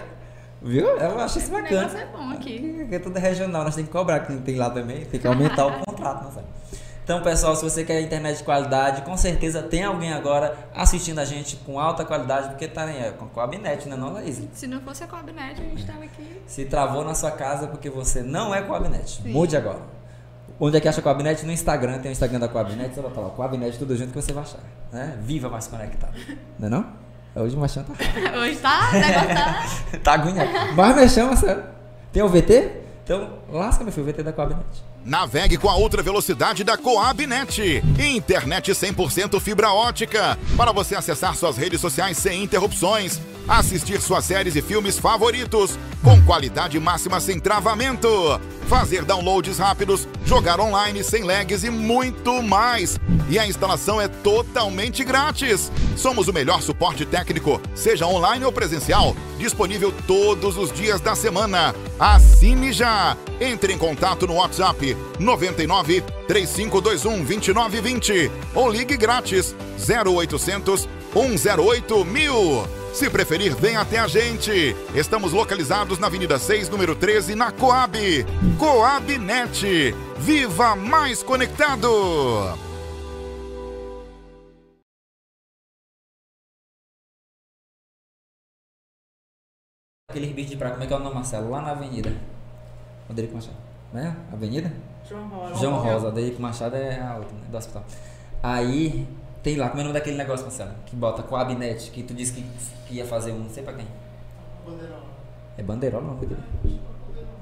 [0.61, 0.85] Viu?
[0.85, 1.79] Eu acho isso O bacana.
[1.83, 2.75] negócio é bom aqui.
[2.79, 5.65] Porque é tudo regional, nós temos que cobrar que tem lá também, tem que aumentar
[5.65, 6.47] o contrato, não sabe?
[7.07, 11.23] Então, pessoal, se você quer internet de qualidade, com certeza tem alguém agora assistindo a
[11.23, 14.41] gente com alta qualidade, porque tá né, com a Coabnet, né, não, Laís?
[14.51, 16.41] Se não fosse a Coabnet, a gente tava aqui.
[16.45, 19.21] Se travou na sua casa porque você não é Coabnet.
[19.25, 19.79] Mude agora.
[20.59, 21.45] Onde é que acha Coabnet?
[21.45, 24.33] No Instagram, tem o Instagram da Coabnet, você bota lá, Coabnet tudo junto que você
[24.33, 24.59] vai achar.
[24.91, 25.17] Né?
[25.21, 26.11] Viva mais conectado.
[26.59, 26.85] Não é não?
[27.41, 27.93] Hoje o Machão tá
[28.37, 29.99] Hoje tá, o negócio tá.
[30.03, 30.75] Tá agoniado.
[30.75, 31.63] Mas Machão, sério.
[32.11, 32.86] Tem o VT?
[33.07, 34.65] Então, lasca, meu filho, o VT da Coabnet.
[35.05, 37.81] Navegue com a outra velocidade da Coabnet.
[37.97, 40.37] Internet 100% fibra ótica.
[40.57, 43.21] Para você acessar suas redes sociais sem interrupções.
[43.47, 45.79] Assistir suas séries e filmes favoritos.
[46.03, 48.09] Com qualidade máxima sem travamento.
[48.67, 50.05] Fazer downloads rápidos.
[50.25, 52.99] Jogar online sem lags e muito mais.
[53.29, 55.71] E a instalação é totalmente grátis.
[55.95, 59.15] Somos o melhor suporte técnico, seja online ou presencial.
[59.39, 61.73] Disponível todos os dias da semana.
[61.97, 63.15] Assine já!
[63.39, 72.67] Entre em contato no WhatsApp 99 3521 2920 ou ligue grátis 0800 108 mil.
[72.97, 74.75] Se preferir, vem até a gente.
[74.95, 77.95] Estamos localizados na Avenida 6, número 13, na Coab.
[78.57, 79.93] Coabnet.
[80.17, 81.87] Viva mais conectado!
[90.09, 91.51] Aquele bicho de praia, como é que é o nome, Marcelo?
[91.51, 92.11] Lá na avenida.
[93.07, 93.57] Aderico Machado.
[93.93, 94.17] Né?
[94.33, 94.73] Avenida?
[95.07, 95.55] João Rosa.
[95.55, 97.45] João Rosa, Aderico Machado é a outra, né?
[97.47, 97.85] Do hospital.
[98.41, 99.07] Aí,
[99.47, 100.71] tem lá, como é o nome daquele negócio, Marcelo?
[100.85, 102.43] Que bota Coabnet, que tu disse que,
[102.85, 103.85] que ia fazer um, não sei pra quem.
[105.57, 106.41] É bandeirola o nome dele?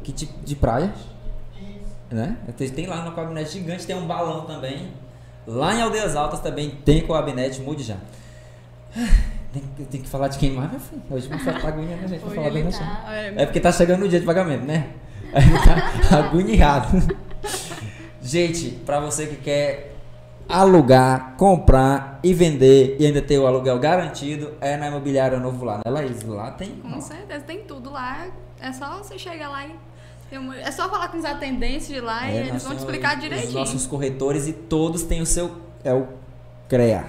[0.03, 0.93] Que tipo de praia?
[2.11, 2.37] Né?
[2.55, 4.91] Tem- Tem lá no Coabnet gigante, tem um balão também.
[5.47, 7.97] Lá em Aldeias Altas também tem Coabnet, mude já.
[9.55, 11.01] Tem, que- tem que falar de quem mais, meu filho?
[11.09, 12.25] Hoje vai ficar agonia, né, gente?
[12.25, 13.07] Hoje falar bem tá.
[13.37, 14.89] é porque tá chegando o dia de pagamento, né?
[15.33, 16.89] Aí tá agoniado.
[18.21, 19.94] Gente, pra você que quer
[20.47, 25.77] alugar, comprar e vender e ainda ter o aluguel garantido é na imobiliária novo lá,
[25.77, 26.23] né, Laís?
[26.23, 26.71] Lá tem.
[26.77, 28.27] Com certeza, tem tudo lá.
[28.59, 29.75] É só você chegar lá e.
[30.63, 33.15] É só falar com os atendentes de lá e É, eles nós vão te explicar
[33.15, 33.53] Os direitinho.
[33.53, 35.51] nossos corretores e todos têm o seu.
[35.83, 36.07] É o
[36.67, 37.05] CREA.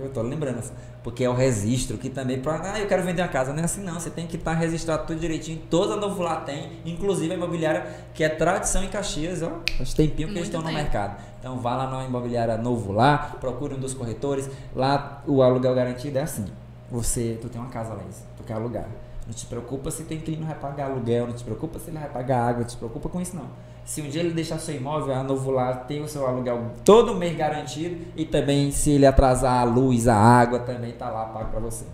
[0.00, 0.62] Eu tô lembrando.
[1.04, 2.40] Porque é o registro que também.
[2.40, 3.52] Pra, ah, eu quero vender uma casa.
[3.52, 4.00] Não é assim não.
[4.00, 5.60] Você tem que estar registrado tudo direitinho.
[5.68, 6.80] Toda novo lá tem.
[6.86, 9.42] Inclusive a imobiliária que é tradição em Caxias.
[9.42, 11.22] Ó, faz tempinho que eles estão no mercado.
[11.38, 13.36] Então vá lá na imobiliária novo lá.
[13.38, 14.48] Procure um dos corretores.
[14.74, 16.46] Lá o aluguel garantido é assim.
[16.90, 17.38] Você.
[17.38, 18.02] Tu tem uma casa lá.
[18.38, 18.88] Tu quer alugar.
[19.26, 22.08] Não te preocupa se tem inquilino vai pagar aluguel, não te preocupa se ele vai
[22.08, 23.48] pagar água, não te preocupa com isso não.
[23.84, 27.14] Se um dia ele deixar seu imóvel, a Novo Lar tem o seu aluguel todo
[27.14, 31.50] mês garantido e também se ele atrasar a luz, a água, também tá lá pago
[31.50, 31.84] pra você.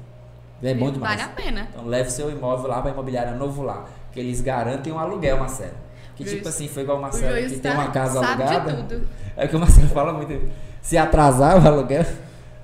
[0.62, 1.16] É bom demais.
[1.20, 1.68] Vale a pena.
[1.72, 5.72] Então leve seu imóvel lá pra imobiliária Novo Lar, que eles garantem um aluguel, Marcelo.
[6.14, 8.20] Que Juiz- tipo assim, foi igual o O Marcelo, juiz que tem tá- uma casa
[8.20, 8.86] sabe alugada.
[9.36, 10.48] É o que o Marcelo fala muito.
[10.82, 12.04] Se atrasar o aluguel,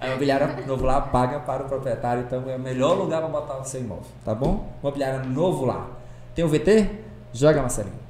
[0.00, 2.22] a imobiliária Novo Lá paga para o proprietário.
[2.26, 4.04] Então é o melhor lugar para botar o seu imóvel.
[4.24, 4.68] Tá bom?
[4.82, 5.86] Imobiliária Novo Lá.
[6.34, 6.90] Tem o VT?
[7.32, 8.05] Joga, Marcelinho.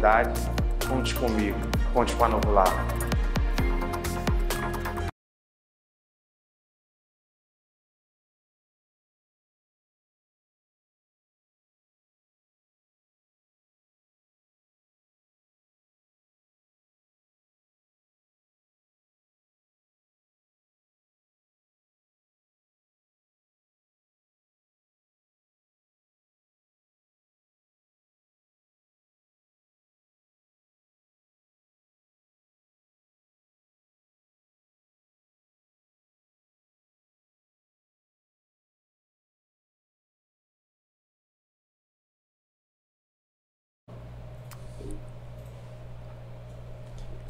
[0.00, 0.40] Realidade?
[0.88, 1.58] Conte comigo.
[1.92, 2.50] Conte com a Novo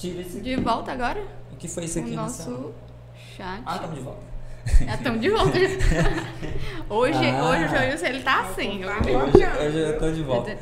[0.00, 1.22] Tira esse De volta agora?
[1.52, 2.50] O que foi isso O aqui, Marcelo?
[2.58, 2.74] nosso
[3.36, 3.62] chat.
[3.66, 4.20] Ah, estamos de volta.
[4.86, 5.58] Já estamos de volta.
[6.88, 7.44] hoje, Ah.
[7.50, 8.84] hoje o Joilson, ele tá assim.
[8.84, 10.58] Hoje, Hoje, hoje eu tô de volta.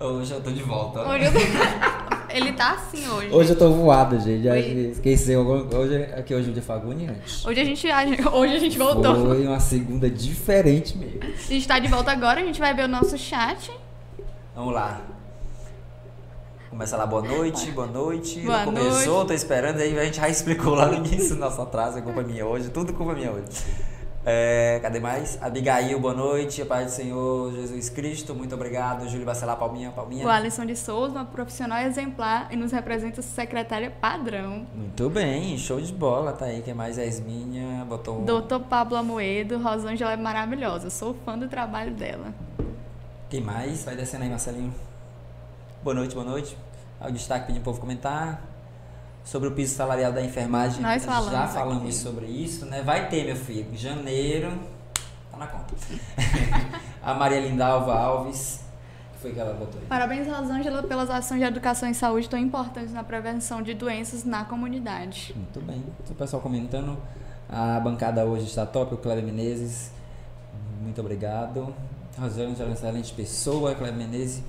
[0.00, 1.00] Hoje eu tô de volta.
[1.08, 3.30] hoje eu tô- Ele tá assim hoje.
[3.32, 4.44] Hoje eu tô voado, gente.
[4.90, 5.34] Esqueci.
[5.34, 7.46] alguma- Hoje, aqui hoje é o dia foi agoniante.
[7.46, 7.86] Hoje a gente,
[8.32, 9.14] hoje a gente voltou.
[9.28, 11.20] Foi uma segunda diferente mesmo.
[11.22, 13.70] A gente tá de volta agora, a gente vai ver o nosso chat.
[14.54, 15.00] Vamos lá.
[16.74, 18.40] Começa lá, boa noite, boa noite.
[18.40, 19.28] Boa Não Começou, noite.
[19.28, 22.44] tô esperando, aí a gente já explicou lá no início, nosso atraso, é culpa minha
[22.44, 23.46] hoje, tudo culpa minha hoje.
[24.26, 25.40] É, cadê mais?
[25.40, 29.08] Abigail, boa noite, a paz do Senhor Jesus Cristo, muito obrigado.
[29.08, 30.26] Júlio Bacelar, palminha, palminha.
[30.26, 34.66] O Alisson de Souza, uma profissional exemplar e nos representa secretária padrão.
[34.74, 36.60] Muito bem, show de bola, tá aí.
[36.60, 36.98] Quem mais?
[36.98, 38.24] Esminha, botou um...
[38.24, 40.90] Doutor Pablo Amoedo, Rosângela é maravilhosa.
[40.90, 42.34] Sou fã do trabalho dela.
[43.30, 43.84] Quem mais?
[43.84, 44.74] Vai descendo aí, Marcelinho.
[45.84, 46.56] Boa noite, boa noite.
[47.00, 48.42] O destaque pedindo o povo comentar.
[49.24, 50.82] Sobre o piso salarial da enfermagem.
[50.82, 51.94] Nós falamos Já falamos aqui.
[51.94, 52.82] sobre isso, né?
[52.82, 53.74] Vai ter, meu filho.
[53.74, 54.58] Janeiro.
[55.30, 55.74] Tá na conta.
[57.02, 58.60] a Maria Lindalva Alves.
[59.14, 59.86] Que foi que ela botou aí?
[59.86, 64.44] Parabéns, Rosângela, pelas ações de educação e saúde tão importantes na prevenção de doenças na
[64.44, 65.32] comunidade.
[65.34, 65.82] Muito bem.
[66.10, 66.98] O pessoal comentando.
[67.48, 68.94] A bancada hoje está top.
[68.94, 69.90] O Cleber Menezes.
[70.82, 71.74] Muito obrigado.
[72.18, 73.74] Rosângela, excelente pessoa.
[73.74, 74.42] Cleber Menezes.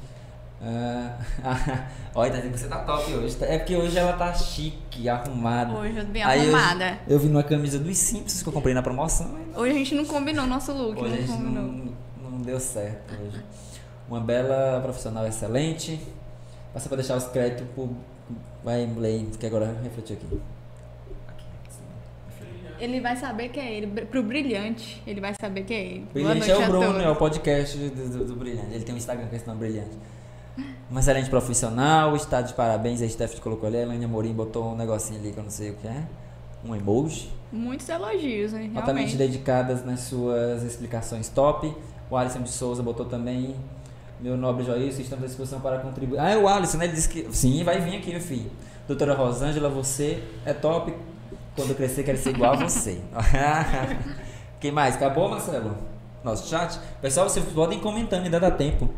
[0.62, 1.18] Ah,
[2.16, 3.38] olha, você tá top hoje.
[3.42, 5.74] É porque hoje ela tá chique, arrumada.
[5.74, 6.98] Hoje eu tô bem Aí arrumada.
[7.08, 9.28] Eu, eu vi numa camisa dos Simpsons que eu comprei na promoção.
[9.34, 11.64] mas Hoje a gente não combinou nosso look, Hoje a não gente combinou.
[11.64, 13.44] não, não deu certo hoje.
[14.10, 16.00] Uma bela profissional excelente.
[16.74, 17.96] Passa pra deixar os créditos pro.
[18.64, 20.40] Vai, Lei, que agora refletiu aqui.
[22.80, 23.88] Ele vai saber que é ele.
[24.06, 26.00] Pro Brilhante, ele vai saber que é ele.
[26.00, 28.74] Boa Brilhante noite é o a Bruno, é o podcast do, do- do Brilhante.
[28.74, 29.96] Ele tem um Instagram com esse nome Brilhante.
[30.90, 33.02] Uma excelente profissional, está de parabéns.
[33.02, 35.72] A Steph colocou ali, a Elaine Amorim botou um negocinho ali que eu não sei
[35.72, 36.04] o que é.
[36.64, 37.32] Um emoji.
[37.52, 38.72] Muitos elogios, hein?
[38.76, 39.18] Altamente Realmente.
[39.18, 41.74] dedicadas nas suas explicações top.
[42.10, 43.56] O Alisson de Souza botou também.
[44.20, 46.20] Meu nobre Joilson, estamos à disposição para contribuir.
[46.20, 46.86] Ah, é o Alisson, né?
[46.86, 47.28] Ele disse que.
[47.36, 48.50] Sim, vai vir aqui, meu filho.
[48.88, 50.94] Doutora Rosângela, você é top.
[51.56, 53.02] Quando eu crescer, quero ser igual a você.
[54.60, 54.96] Quem mais?
[54.96, 55.76] Acabou, Marcelo?
[56.24, 56.80] Nosso chat?
[57.02, 58.90] Pessoal, vocês podem ir comentando, ainda dá tempo.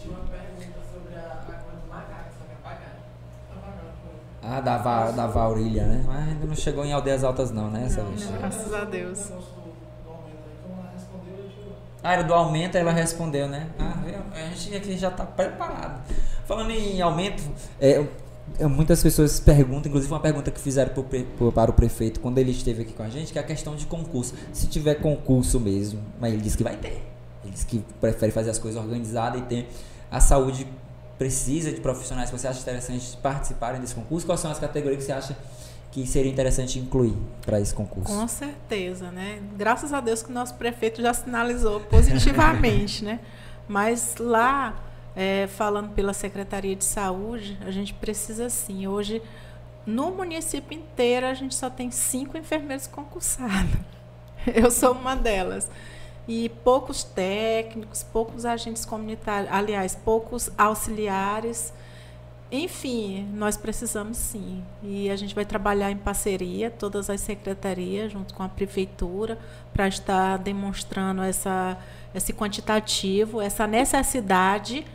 [0.00, 3.00] Tinha uma pergunta sobre a, a conta do macaco, só que apagaram.
[3.50, 3.92] Apagaram.
[4.02, 4.12] foi.
[4.50, 6.02] Ah, da, Va- da Vaurília, né?
[6.06, 7.84] Mas ainda não chegou em aldeias altas, não, né?
[7.86, 8.26] Essa vez.
[8.38, 9.18] Graças a Deus.
[9.18, 11.72] O negócio do, do aumento aí, como ela respondeu, eu tirou.
[12.02, 13.66] A área do aumento, ela respondeu, né?
[13.78, 13.94] Ah,
[14.34, 16.00] a gente aqui já está preparado.
[16.46, 17.42] Falando em aumento,
[17.78, 18.06] é,
[18.58, 22.38] é, muitas pessoas perguntam, inclusive uma pergunta que fizeram pro, pro, para o prefeito quando
[22.38, 24.34] ele esteve aqui com a gente, que é a questão de concurso.
[24.52, 27.04] Se tiver concurso mesmo, mas ele disse que vai ter.
[27.44, 29.68] Ele disse que prefere fazer as coisas organizadas e ter
[30.10, 30.66] a saúde
[31.18, 34.24] precisa de profissionais que você acha interessante participarem desse concurso.
[34.24, 35.36] Quais são as categorias que você acha
[35.90, 38.12] que seria interessante incluir para esse concurso?
[38.12, 39.40] Com certeza, né?
[39.56, 43.18] Graças a Deus que o nosso prefeito já sinalizou positivamente, né?
[43.66, 44.76] Mas lá,
[45.16, 48.86] é, falando pela Secretaria de Saúde, a gente precisa sim.
[48.86, 49.20] Hoje,
[49.84, 53.80] no município inteiro, a gente só tem cinco enfermeiros concursados.
[54.46, 55.68] Eu sou uma delas.
[56.28, 61.72] E poucos técnicos, poucos agentes comunitários, aliás, poucos auxiliares
[62.50, 64.62] enfim, nós precisamos sim.
[64.82, 69.38] E a gente vai trabalhar em parceria, todas as secretarias, junto com a prefeitura,
[69.72, 71.76] para estar demonstrando essa,
[72.14, 74.86] esse quantitativo, essa necessidade,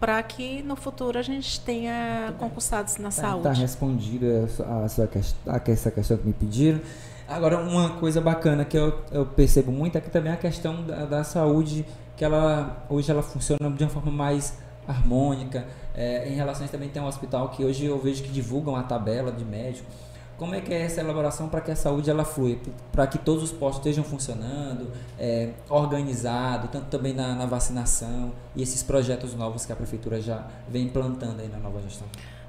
[0.00, 3.48] para que no futuro a gente tenha concursados na tá, saúde.
[3.48, 5.08] Está respondida a, sua,
[5.46, 6.80] a essa questão que me pediram.
[7.28, 11.04] Agora, uma coisa bacana que eu, eu percebo muito é que também a questão da,
[11.04, 11.84] da saúde,
[12.16, 15.66] que ela hoje ela funciona de uma forma mais harmônica.
[15.94, 19.32] É, em relações também tem um hospital que hoje eu vejo que divulgam a tabela
[19.32, 19.90] de médico.
[20.38, 22.60] Como é que é essa elaboração para que a saúde ela flui,
[22.92, 28.62] para que todos os postos estejam funcionando, é, organizado, tanto também na, na, vacinação e
[28.62, 32.06] esses projetos novos que a prefeitura já vem implantando aí na nova gestão?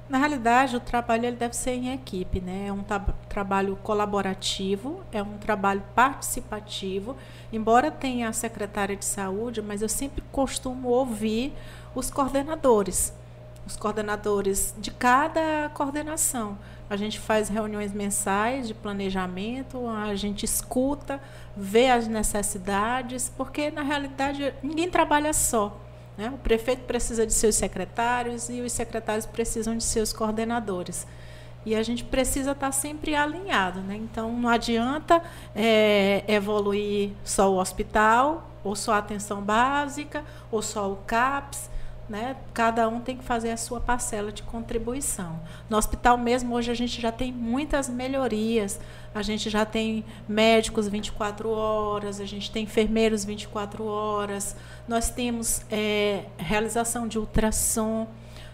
[0.08, 2.68] Na realidade, o trabalho ele deve ser em equipe, né?
[2.68, 2.82] É um
[3.28, 7.14] trabalho colaborativo, é um trabalho participativo.
[7.52, 11.52] Embora tenha a secretária de saúde, mas eu sempre costumo ouvir
[11.94, 13.12] os coordenadores,
[13.66, 16.56] os coordenadores de cada coordenação.
[16.88, 21.20] A gente faz reuniões mensais de planejamento, a gente escuta,
[21.54, 25.78] vê as necessidades, porque na realidade ninguém trabalha só.
[26.18, 26.28] Né?
[26.34, 31.06] O prefeito precisa de seus secretários e os secretários precisam de seus coordenadores.
[31.64, 33.80] E a gente precisa estar sempre alinhado.
[33.80, 33.94] Né?
[33.94, 35.22] Então, não adianta
[35.54, 41.70] é, evoluir só o hospital, ou só a atenção básica, ou só o CAPS.
[42.08, 42.36] Né?
[42.54, 45.38] Cada um tem que fazer a sua parcela de contribuição.
[45.68, 48.80] No hospital mesmo, hoje a gente já tem muitas melhorias.
[49.14, 54.56] A gente já tem médicos 24 horas, a gente tem enfermeiros 24 horas,
[54.86, 58.06] nós temos é, realização de ultrassom,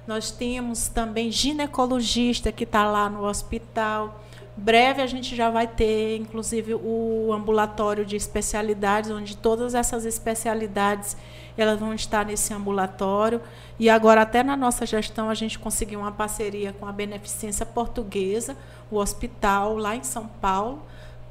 [0.06, 4.23] nós temos também ginecologista que está lá no hospital.
[4.56, 11.16] Breve a gente já vai ter, inclusive, o ambulatório de especialidades, onde todas essas especialidades
[11.56, 13.40] elas vão estar nesse ambulatório.
[13.78, 18.56] E agora, até na nossa gestão, a gente conseguiu uma parceria com a Beneficência Portuguesa,
[18.90, 20.82] o hospital lá em São Paulo,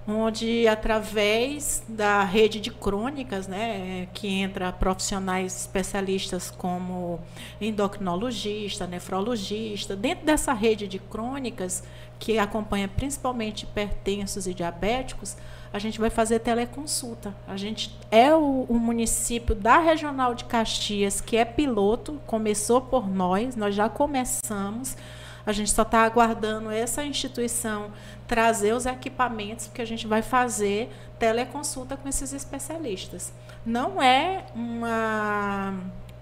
[0.05, 7.21] onde através da rede de crônicas, né, que entra profissionais especialistas como
[7.61, 11.83] endocrinologista, nefrologista, dentro dessa rede de crônicas
[12.19, 15.35] que acompanha principalmente hipertensos e diabéticos,
[15.73, 17.35] a gente vai fazer teleconsulta.
[17.47, 23.09] A gente é o, o, município da Regional de Caxias que é piloto, começou por
[23.09, 24.95] nós, nós já começamos.
[25.45, 27.91] A gente só está aguardando essa instituição
[28.27, 30.89] trazer os equipamentos, porque a gente vai fazer
[31.19, 33.33] teleconsulta com esses especialistas.
[33.65, 35.73] Não é uma,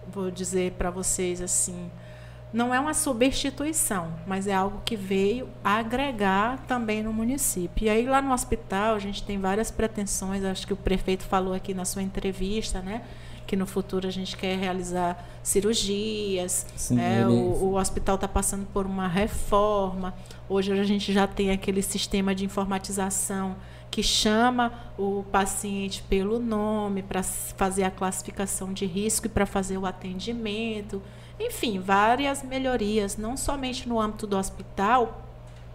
[0.08, 1.92] vou dizer para vocês assim,
[2.54, 7.86] não é uma substituição, mas é algo que veio agregar também no município.
[7.86, 11.54] E aí lá no hospital a gente tem várias pretensões, acho que o prefeito falou
[11.54, 13.04] aqui na sua entrevista, né?
[13.48, 16.66] Que no futuro a gente quer realizar cirurgias.
[16.76, 17.26] Sim, né?
[17.28, 20.14] o, o hospital está passando por uma reforma.
[20.50, 23.56] Hoje a gente já tem aquele sistema de informatização
[23.90, 29.78] que chama o paciente pelo nome para fazer a classificação de risco e para fazer
[29.78, 31.02] o atendimento.
[31.44, 35.24] Enfim, várias melhorias, não somente no âmbito do hospital,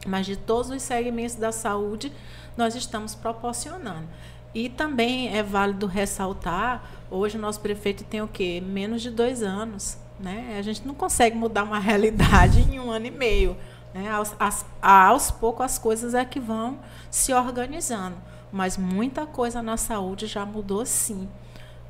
[0.07, 2.13] mas de todos os segmentos da saúde,
[2.57, 4.07] nós estamos proporcionando.
[4.55, 8.63] E também é válido ressaltar, hoje o nosso prefeito tem o quê?
[8.65, 9.99] Menos de dois anos.
[10.21, 10.57] Né?
[10.57, 13.57] A gente não consegue mudar uma realidade em um ano e meio.
[13.93, 14.09] Né?
[14.09, 16.79] Aos, as, aos poucos as coisas é que vão
[17.11, 18.17] se organizando.
[18.53, 21.29] Mas muita coisa na saúde já mudou sim.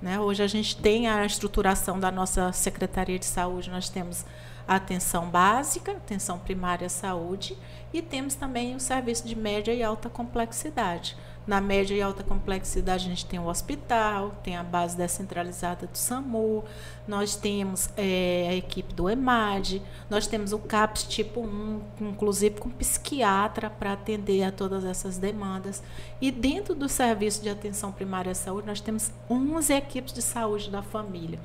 [0.00, 0.20] Né?
[0.20, 4.24] Hoje a gente tem a estruturação da nossa Secretaria de Saúde, nós temos
[4.66, 7.56] atenção básica, atenção primária à saúde,
[7.92, 11.16] e temos também o serviço de média e alta complexidade.
[11.46, 15.96] Na média e alta complexidade, a gente tem o hospital, tem a base descentralizada do
[15.96, 16.64] SAMU,
[17.06, 22.68] nós temos é, a equipe do EMAD, nós temos o CAPS tipo 1, inclusive com
[22.68, 25.84] psiquiatra para atender a todas essas demandas.
[26.20, 30.68] E dentro do serviço de atenção primária à saúde, nós temos 11 equipes de saúde
[30.68, 31.38] da família.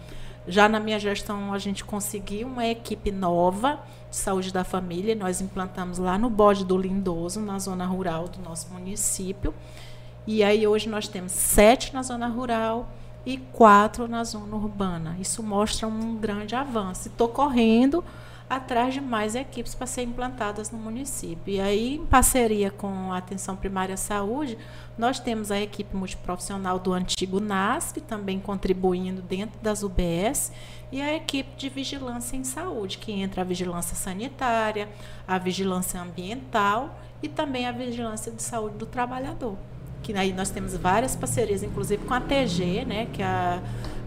[0.47, 3.79] Já na minha gestão, a gente conseguiu uma equipe nova
[4.09, 5.15] de saúde da família.
[5.15, 9.53] Nós implantamos lá no Bode do Lindoso, na zona rural do nosso município.
[10.25, 12.89] E aí hoje nós temos sete na zona rural
[13.25, 15.15] e quatro na zona urbana.
[15.19, 17.07] Isso mostra um grande avanço.
[17.07, 18.03] Estou correndo
[18.51, 21.53] atrás de mais equipes para serem implantadas no município.
[21.53, 24.57] E aí, em parceria com a Atenção Primária Saúde,
[24.97, 30.51] nós temos a equipe multiprofissional do antigo NASP, também contribuindo dentro das UBS,
[30.91, 34.89] e a equipe de vigilância em saúde, que entra a vigilância sanitária,
[35.25, 39.55] a vigilância ambiental e também a vigilância de saúde do trabalhador.
[40.03, 43.61] Que aí nós temos várias parcerias, inclusive com a TG, né, que é a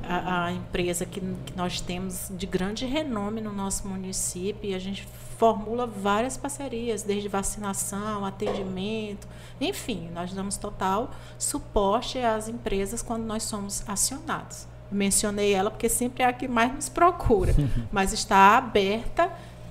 [0.08, 4.78] a, a empresa que, que, nós temos de grande renome no nosso município e a
[4.78, 9.26] gente formula várias parcerias, desde vacinação, atendimento,
[9.60, 14.66] enfim, nós damos total suporte às empresas quando nós somos acionados.
[14.90, 17.54] Mencionei ela porque sempre é a que mais nos procura,
[17.90, 19.30] mas está aberta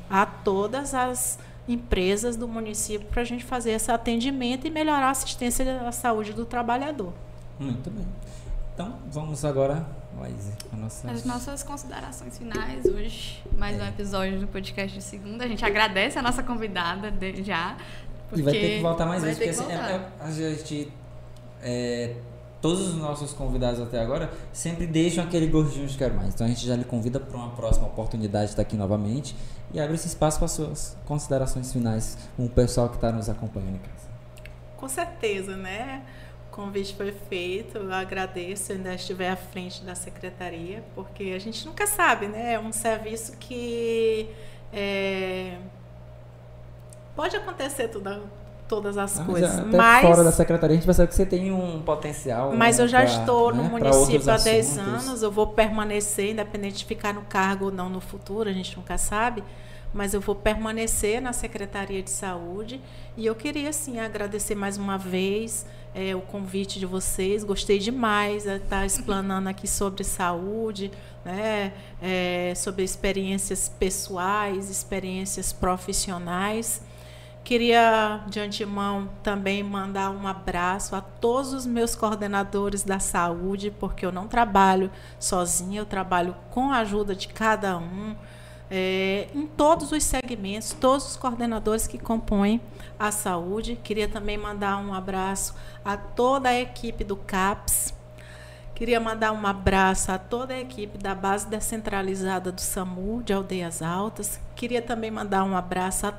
[0.10, 5.12] a todas as empresas do município para a gente fazer esse atendimento e melhorar a
[5.12, 7.14] assistência à saúde do trabalhador.
[7.60, 8.06] Muito bem.
[8.74, 9.86] Então, vamos agora
[10.78, 11.10] nossas...
[11.10, 13.44] As nossas considerações finais hoje.
[13.58, 13.84] Mais é.
[13.84, 15.46] um episódio do podcast de segunda.
[15.46, 17.78] A gente agradece a nossa convidada de, já.
[18.36, 20.92] E vai ter que voltar mais vezes, porque assim, é, é, a gente.
[21.62, 22.16] É,
[22.62, 26.34] todos os nossos convidados até agora sempre deixam aquele gostinho de quero mais.
[26.34, 29.36] Então a gente já lhe convida para uma próxima oportunidade de estar aqui novamente
[29.74, 33.76] e abre esse espaço para suas considerações finais com o pessoal que está nos acompanhando
[33.76, 34.10] em casa.
[34.78, 36.04] Com certeza, né?
[36.54, 41.66] Convite foi feito, eu agradeço se ainda estiver à frente da secretaria, porque a gente
[41.66, 42.54] nunca sabe, né?
[42.54, 44.30] É um serviço que
[44.72, 45.58] é,
[47.16, 47.90] pode acontecer
[48.68, 49.60] todas as ah, coisas.
[49.60, 52.54] Até mas fora da secretaria a gente percebe que você tem um potencial.
[52.56, 56.32] Mas né, eu já pra, estou no né, município há 10 anos, eu vou permanecer,
[56.32, 59.44] independente de ficar no cargo ou não no futuro, a gente nunca sabe
[59.94, 62.82] mas eu vou permanecer na Secretaria de Saúde
[63.16, 67.44] e eu queria sim agradecer mais uma vez é, o convite de vocês.
[67.44, 70.92] Gostei demais de estar explanando aqui sobre saúde,
[71.24, 76.82] né, é, sobre experiências pessoais, experiências profissionais.
[77.44, 84.06] Queria, de antemão, também mandar um abraço a todos os meus coordenadores da saúde, porque
[84.06, 84.90] eu não trabalho
[85.20, 88.16] sozinha, eu trabalho com a ajuda de cada um
[88.70, 92.62] é, em todos os segmentos, todos os coordenadores que compõem
[92.98, 93.78] a saúde.
[93.84, 95.54] Queria também mandar um abraço
[95.84, 97.94] a toda a equipe do CAPS.
[98.76, 103.82] Queria mandar um abraço a toda a equipe da base descentralizada do SAMU, de Aldeias
[103.82, 104.40] Altas.
[104.56, 106.14] Queria também mandar um abraço a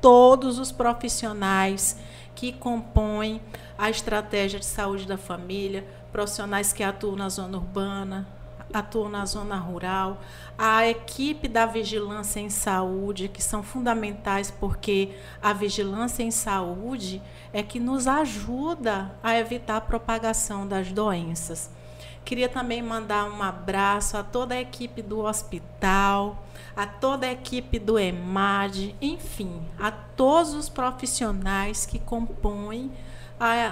[0.00, 1.96] todos os profissionais
[2.34, 3.40] que compõem
[3.76, 8.26] a estratégia de saúde da família, profissionais que atuam na zona urbana,
[8.72, 10.20] atuam na zona rural,
[10.56, 15.10] a equipe da vigilância em saúde, que são fundamentais porque
[15.42, 21.70] a vigilância em saúde é que nos ajuda a evitar a propagação das doenças.
[22.24, 26.46] Queria também mandar um abraço a toda a equipe do hospital,
[26.76, 32.92] a toda a equipe do EMAD, enfim, a todos os profissionais que compõem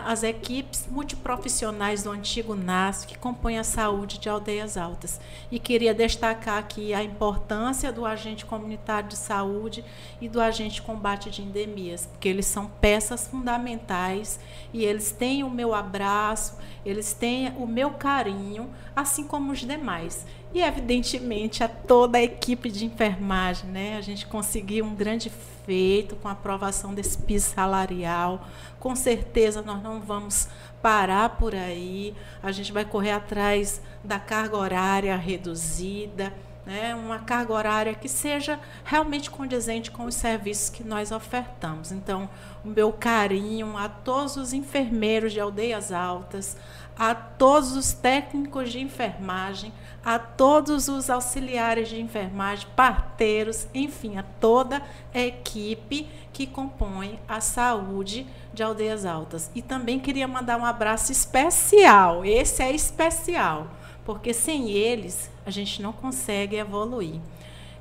[0.04, 5.20] as equipes multiprofissionais do antigo NAS que compõem a saúde de Aldeias Altas.
[5.48, 9.84] E queria destacar aqui a importância do agente comunitário de saúde
[10.20, 14.40] e do agente combate de endemias, porque eles são peças fundamentais
[14.72, 20.26] e eles têm o meu abraço, eles têm o meu carinho, assim como os demais.
[20.52, 23.70] E, evidentemente, a toda a equipe de enfermagem.
[23.70, 23.96] Né?
[23.96, 25.30] A gente conseguiu um grande
[25.64, 28.46] feito com a aprovação desse piso salarial.
[28.78, 30.48] Com certeza, nós não vamos
[30.82, 32.14] parar por aí.
[32.42, 36.32] A gente vai correr atrás da carga horária reduzida.
[36.70, 41.90] Né, uma carga horária que seja realmente condizente com os serviços que nós ofertamos.
[41.90, 42.30] Então,
[42.64, 46.56] o meu carinho a todos os enfermeiros de aldeias altas,
[46.96, 49.72] a todos os técnicos de enfermagem,
[50.04, 54.80] a todos os auxiliares de enfermagem, parteiros, enfim, a toda
[55.12, 59.50] a equipe que compõe a saúde de Aldeias Altas.
[59.56, 63.66] E também queria mandar um abraço especial, esse é especial,
[64.10, 67.20] porque sem eles a gente não consegue evoluir.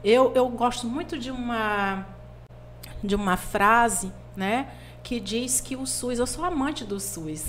[0.03, 2.05] Eu, eu gosto muito de uma,
[3.03, 7.45] de uma frase né, que diz que o SUS, eu sou amante do SUS,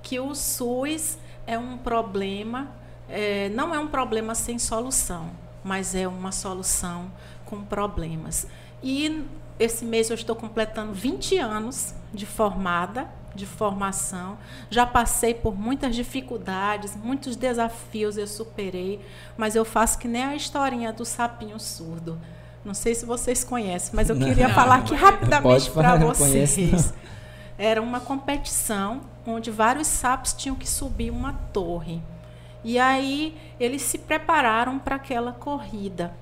[0.00, 2.70] que o SUS é um problema,
[3.08, 5.32] é, não é um problema sem solução,
[5.64, 7.10] mas é uma solução
[7.44, 8.46] com problemas.
[8.80, 9.24] E
[9.58, 14.38] esse mês eu estou completando 20 anos de formada, de formação.
[14.68, 19.00] Já passei por muitas dificuldades, muitos desafios eu superei,
[19.36, 22.20] mas eu faço que nem a historinha do sapinho surdo.
[22.64, 24.54] Não sei se vocês conhecem, mas eu queria Não.
[24.54, 26.54] falar aqui rapidamente para vocês.
[26.54, 26.94] conheço,
[27.56, 32.02] Era uma competição onde vários sapos tinham que subir uma torre.
[32.62, 36.12] E aí eles se prepararam para aquela corrida.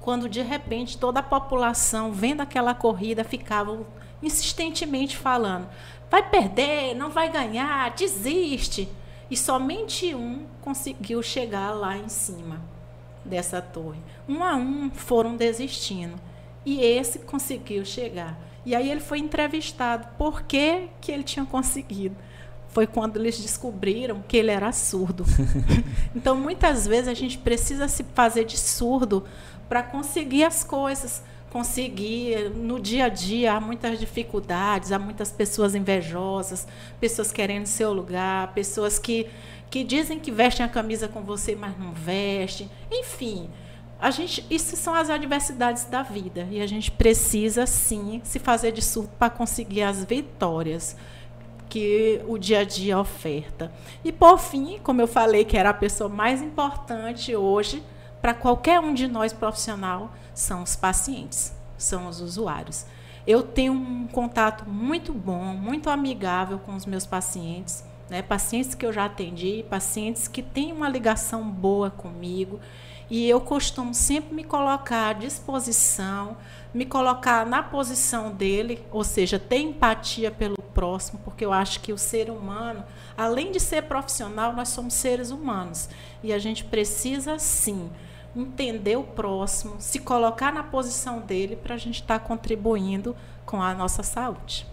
[0.00, 3.78] Quando de repente toda a população, vendo aquela corrida, ficava
[4.22, 5.68] insistentemente falando:
[6.12, 8.86] vai perder, não vai ganhar, desiste.
[9.30, 12.60] E somente um conseguiu chegar lá em cima
[13.24, 13.98] dessa torre.
[14.28, 16.20] Um a um foram desistindo.
[16.66, 18.38] E esse conseguiu chegar.
[18.66, 20.06] E aí ele foi entrevistado.
[20.18, 22.14] Por que, que ele tinha conseguido?
[22.68, 25.24] Foi quando eles descobriram que ele era surdo.
[26.14, 29.24] então, muitas vezes, a gente precisa se fazer de surdo
[29.66, 31.22] para conseguir as coisas.
[31.52, 36.66] Conseguir, no dia a dia, há muitas dificuldades, há muitas pessoas invejosas,
[36.98, 39.26] pessoas querendo seu lugar, pessoas que,
[39.70, 42.70] que dizem que vestem a camisa com você, mas não vestem.
[42.90, 43.50] Enfim,
[44.00, 48.72] a gente, isso são as adversidades da vida e a gente precisa sim se fazer
[48.72, 50.96] de surdo para conseguir as vitórias
[51.68, 53.70] que o dia a dia oferta.
[54.02, 57.82] E por fim, como eu falei que era a pessoa mais importante hoje
[58.22, 62.86] para qualquer um de nós profissional, são os pacientes, são os usuários.
[63.26, 68.20] Eu tenho um contato muito bom, muito amigável com os meus pacientes, né?
[68.20, 72.58] pacientes que eu já atendi, pacientes que têm uma ligação boa comigo.
[73.08, 76.36] E eu costumo sempre me colocar à disposição,
[76.72, 81.92] me colocar na posição dele, ou seja, ter empatia pelo próximo, porque eu acho que
[81.92, 82.82] o ser humano,
[83.16, 85.88] além de ser profissional, nós somos seres humanos.
[86.22, 87.90] E a gente precisa, sim,
[88.34, 93.14] entender o próximo, se colocar na posição dele para a gente estar tá contribuindo
[93.44, 94.66] com a nossa saúde.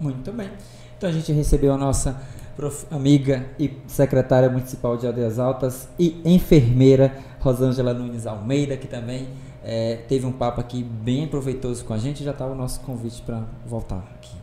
[0.00, 0.50] Muito bem.
[0.96, 2.20] Então a gente recebeu a nossa
[2.56, 9.28] prof, amiga e secretária municipal de Aldeias Altas e enfermeira Rosângela Nunes Almeida, que também
[9.64, 12.24] é, teve um papo aqui bem proveitoso com a gente.
[12.24, 14.42] Já está o nosso convite para voltar aqui.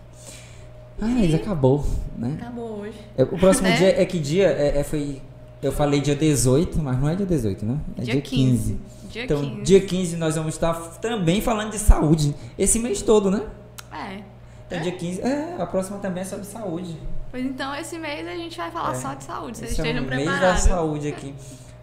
[1.02, 1.86] Ah, isso acabou,
[2.18, 2.38] né?
[2.42, 2.98] Acabou hoje.
[3.18, 3.76] É, o próximo É?
[3.76, 4.48] dia é que dia?
[4.48, 5.22] É, é, foi.
[5.62, 7.78] Eu falei dia 18, mas não é dia 18, né?
[7.98, 8.58] É dia, Dia 15.
[8.74, 8.80] 15.
[9.12, 9.62] Dia então, 15.
[9.64, 12.34] dia 15 nós vamos estar também falando de saúde.
[12.58, 13.44] Esse mês todo, né?
[13.92, 14.22] É.
[14.68, 15.22] Então, dia 15.
[15.22, 16.96] É, a próxima também é sobre saúde.
[17.32, 18.96] Pois então, esse mês a gente vai falar É.
[18.96, 19.58] só de saúde.
[19.58, 20.64] Vocês Esse é estejam o mês da preparados.
[20.64, 21.34] saúde aqui.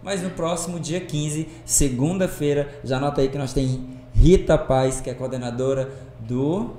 [0.01, 5.09] Mas no próximo dia 15, segunda-feira, já anota aí que nós tem Rita Paz, que
[5.09, 6.71] é coordenadora do.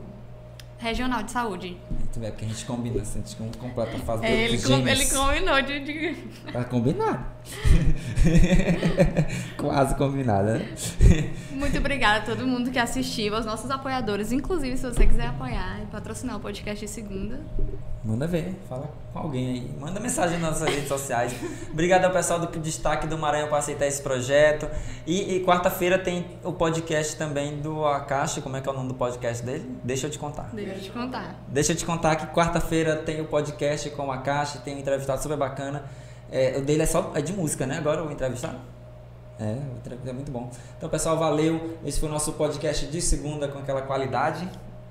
[0.79, 1.77] Regional de Saúde.
[2.13, 4.63] Tu vê que a gente combina, assim, a gente completa a fase É, do ele,
[4.63, 5.81] com- ele combinou de.
[5.81, 6.15] de-
[6.53, 7.25] Tá combinado.
[9.57, 10.69] Quase combinado, né?
[11.53, 14.33] Muito obrigada a todo mundo que assistiu, aos nossos apoiadores.
[14.33, 17.41] Inclusive, se você quiser apoiar e patrocinar o podcast de segunda.
[18.05, 19.71] Manda ver, fala com alguém aí.
[19.79, 21.35] Manda mensagem nas nossas redes sociais.
[21.71, 24.69] Obrigado ao pessoal do Destaque do Maranhão por aceitar esse projeto.
[25.07, 28.41] E, e quarta-feira tem o podcast também do Akashi.
[28.41, 29.69] Como é que é o nome do podcast dele?
[29.83, 30.49] Deixa eu te contar.
[30.55, 31.35] Deixa eu te contar.
[31.49, 35.23] Deixa eu te contar que quarta-feira tem o podcast com o Akashi, tem um entrevistado
[35.23, 35.85] super bacana.
[36.31, 37.79] É, o dele é só é de música, né?
[37.79, 38.59] Agora o entrevistado?
[39.39, 40.51] É, o entrevistado é muito bom.
[40.77, 41.79] Então, pessoal, valeu.
[41.85, 44.49] Esse foi o nosso podcast de segunda com aquela qualidade.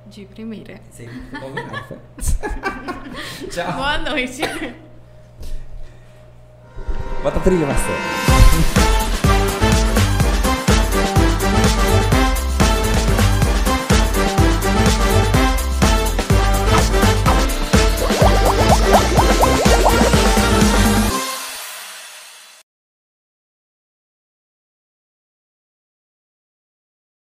[0.08, 0.80] De primeira.
[0.91, 1.10] Sei
[1.40, 1.99] combinado?
[3.52, 3.74] Tchau.
[3.74, 4.41] Boa noite.
[7.22, 8.97] Bota a trilha, Marcelo.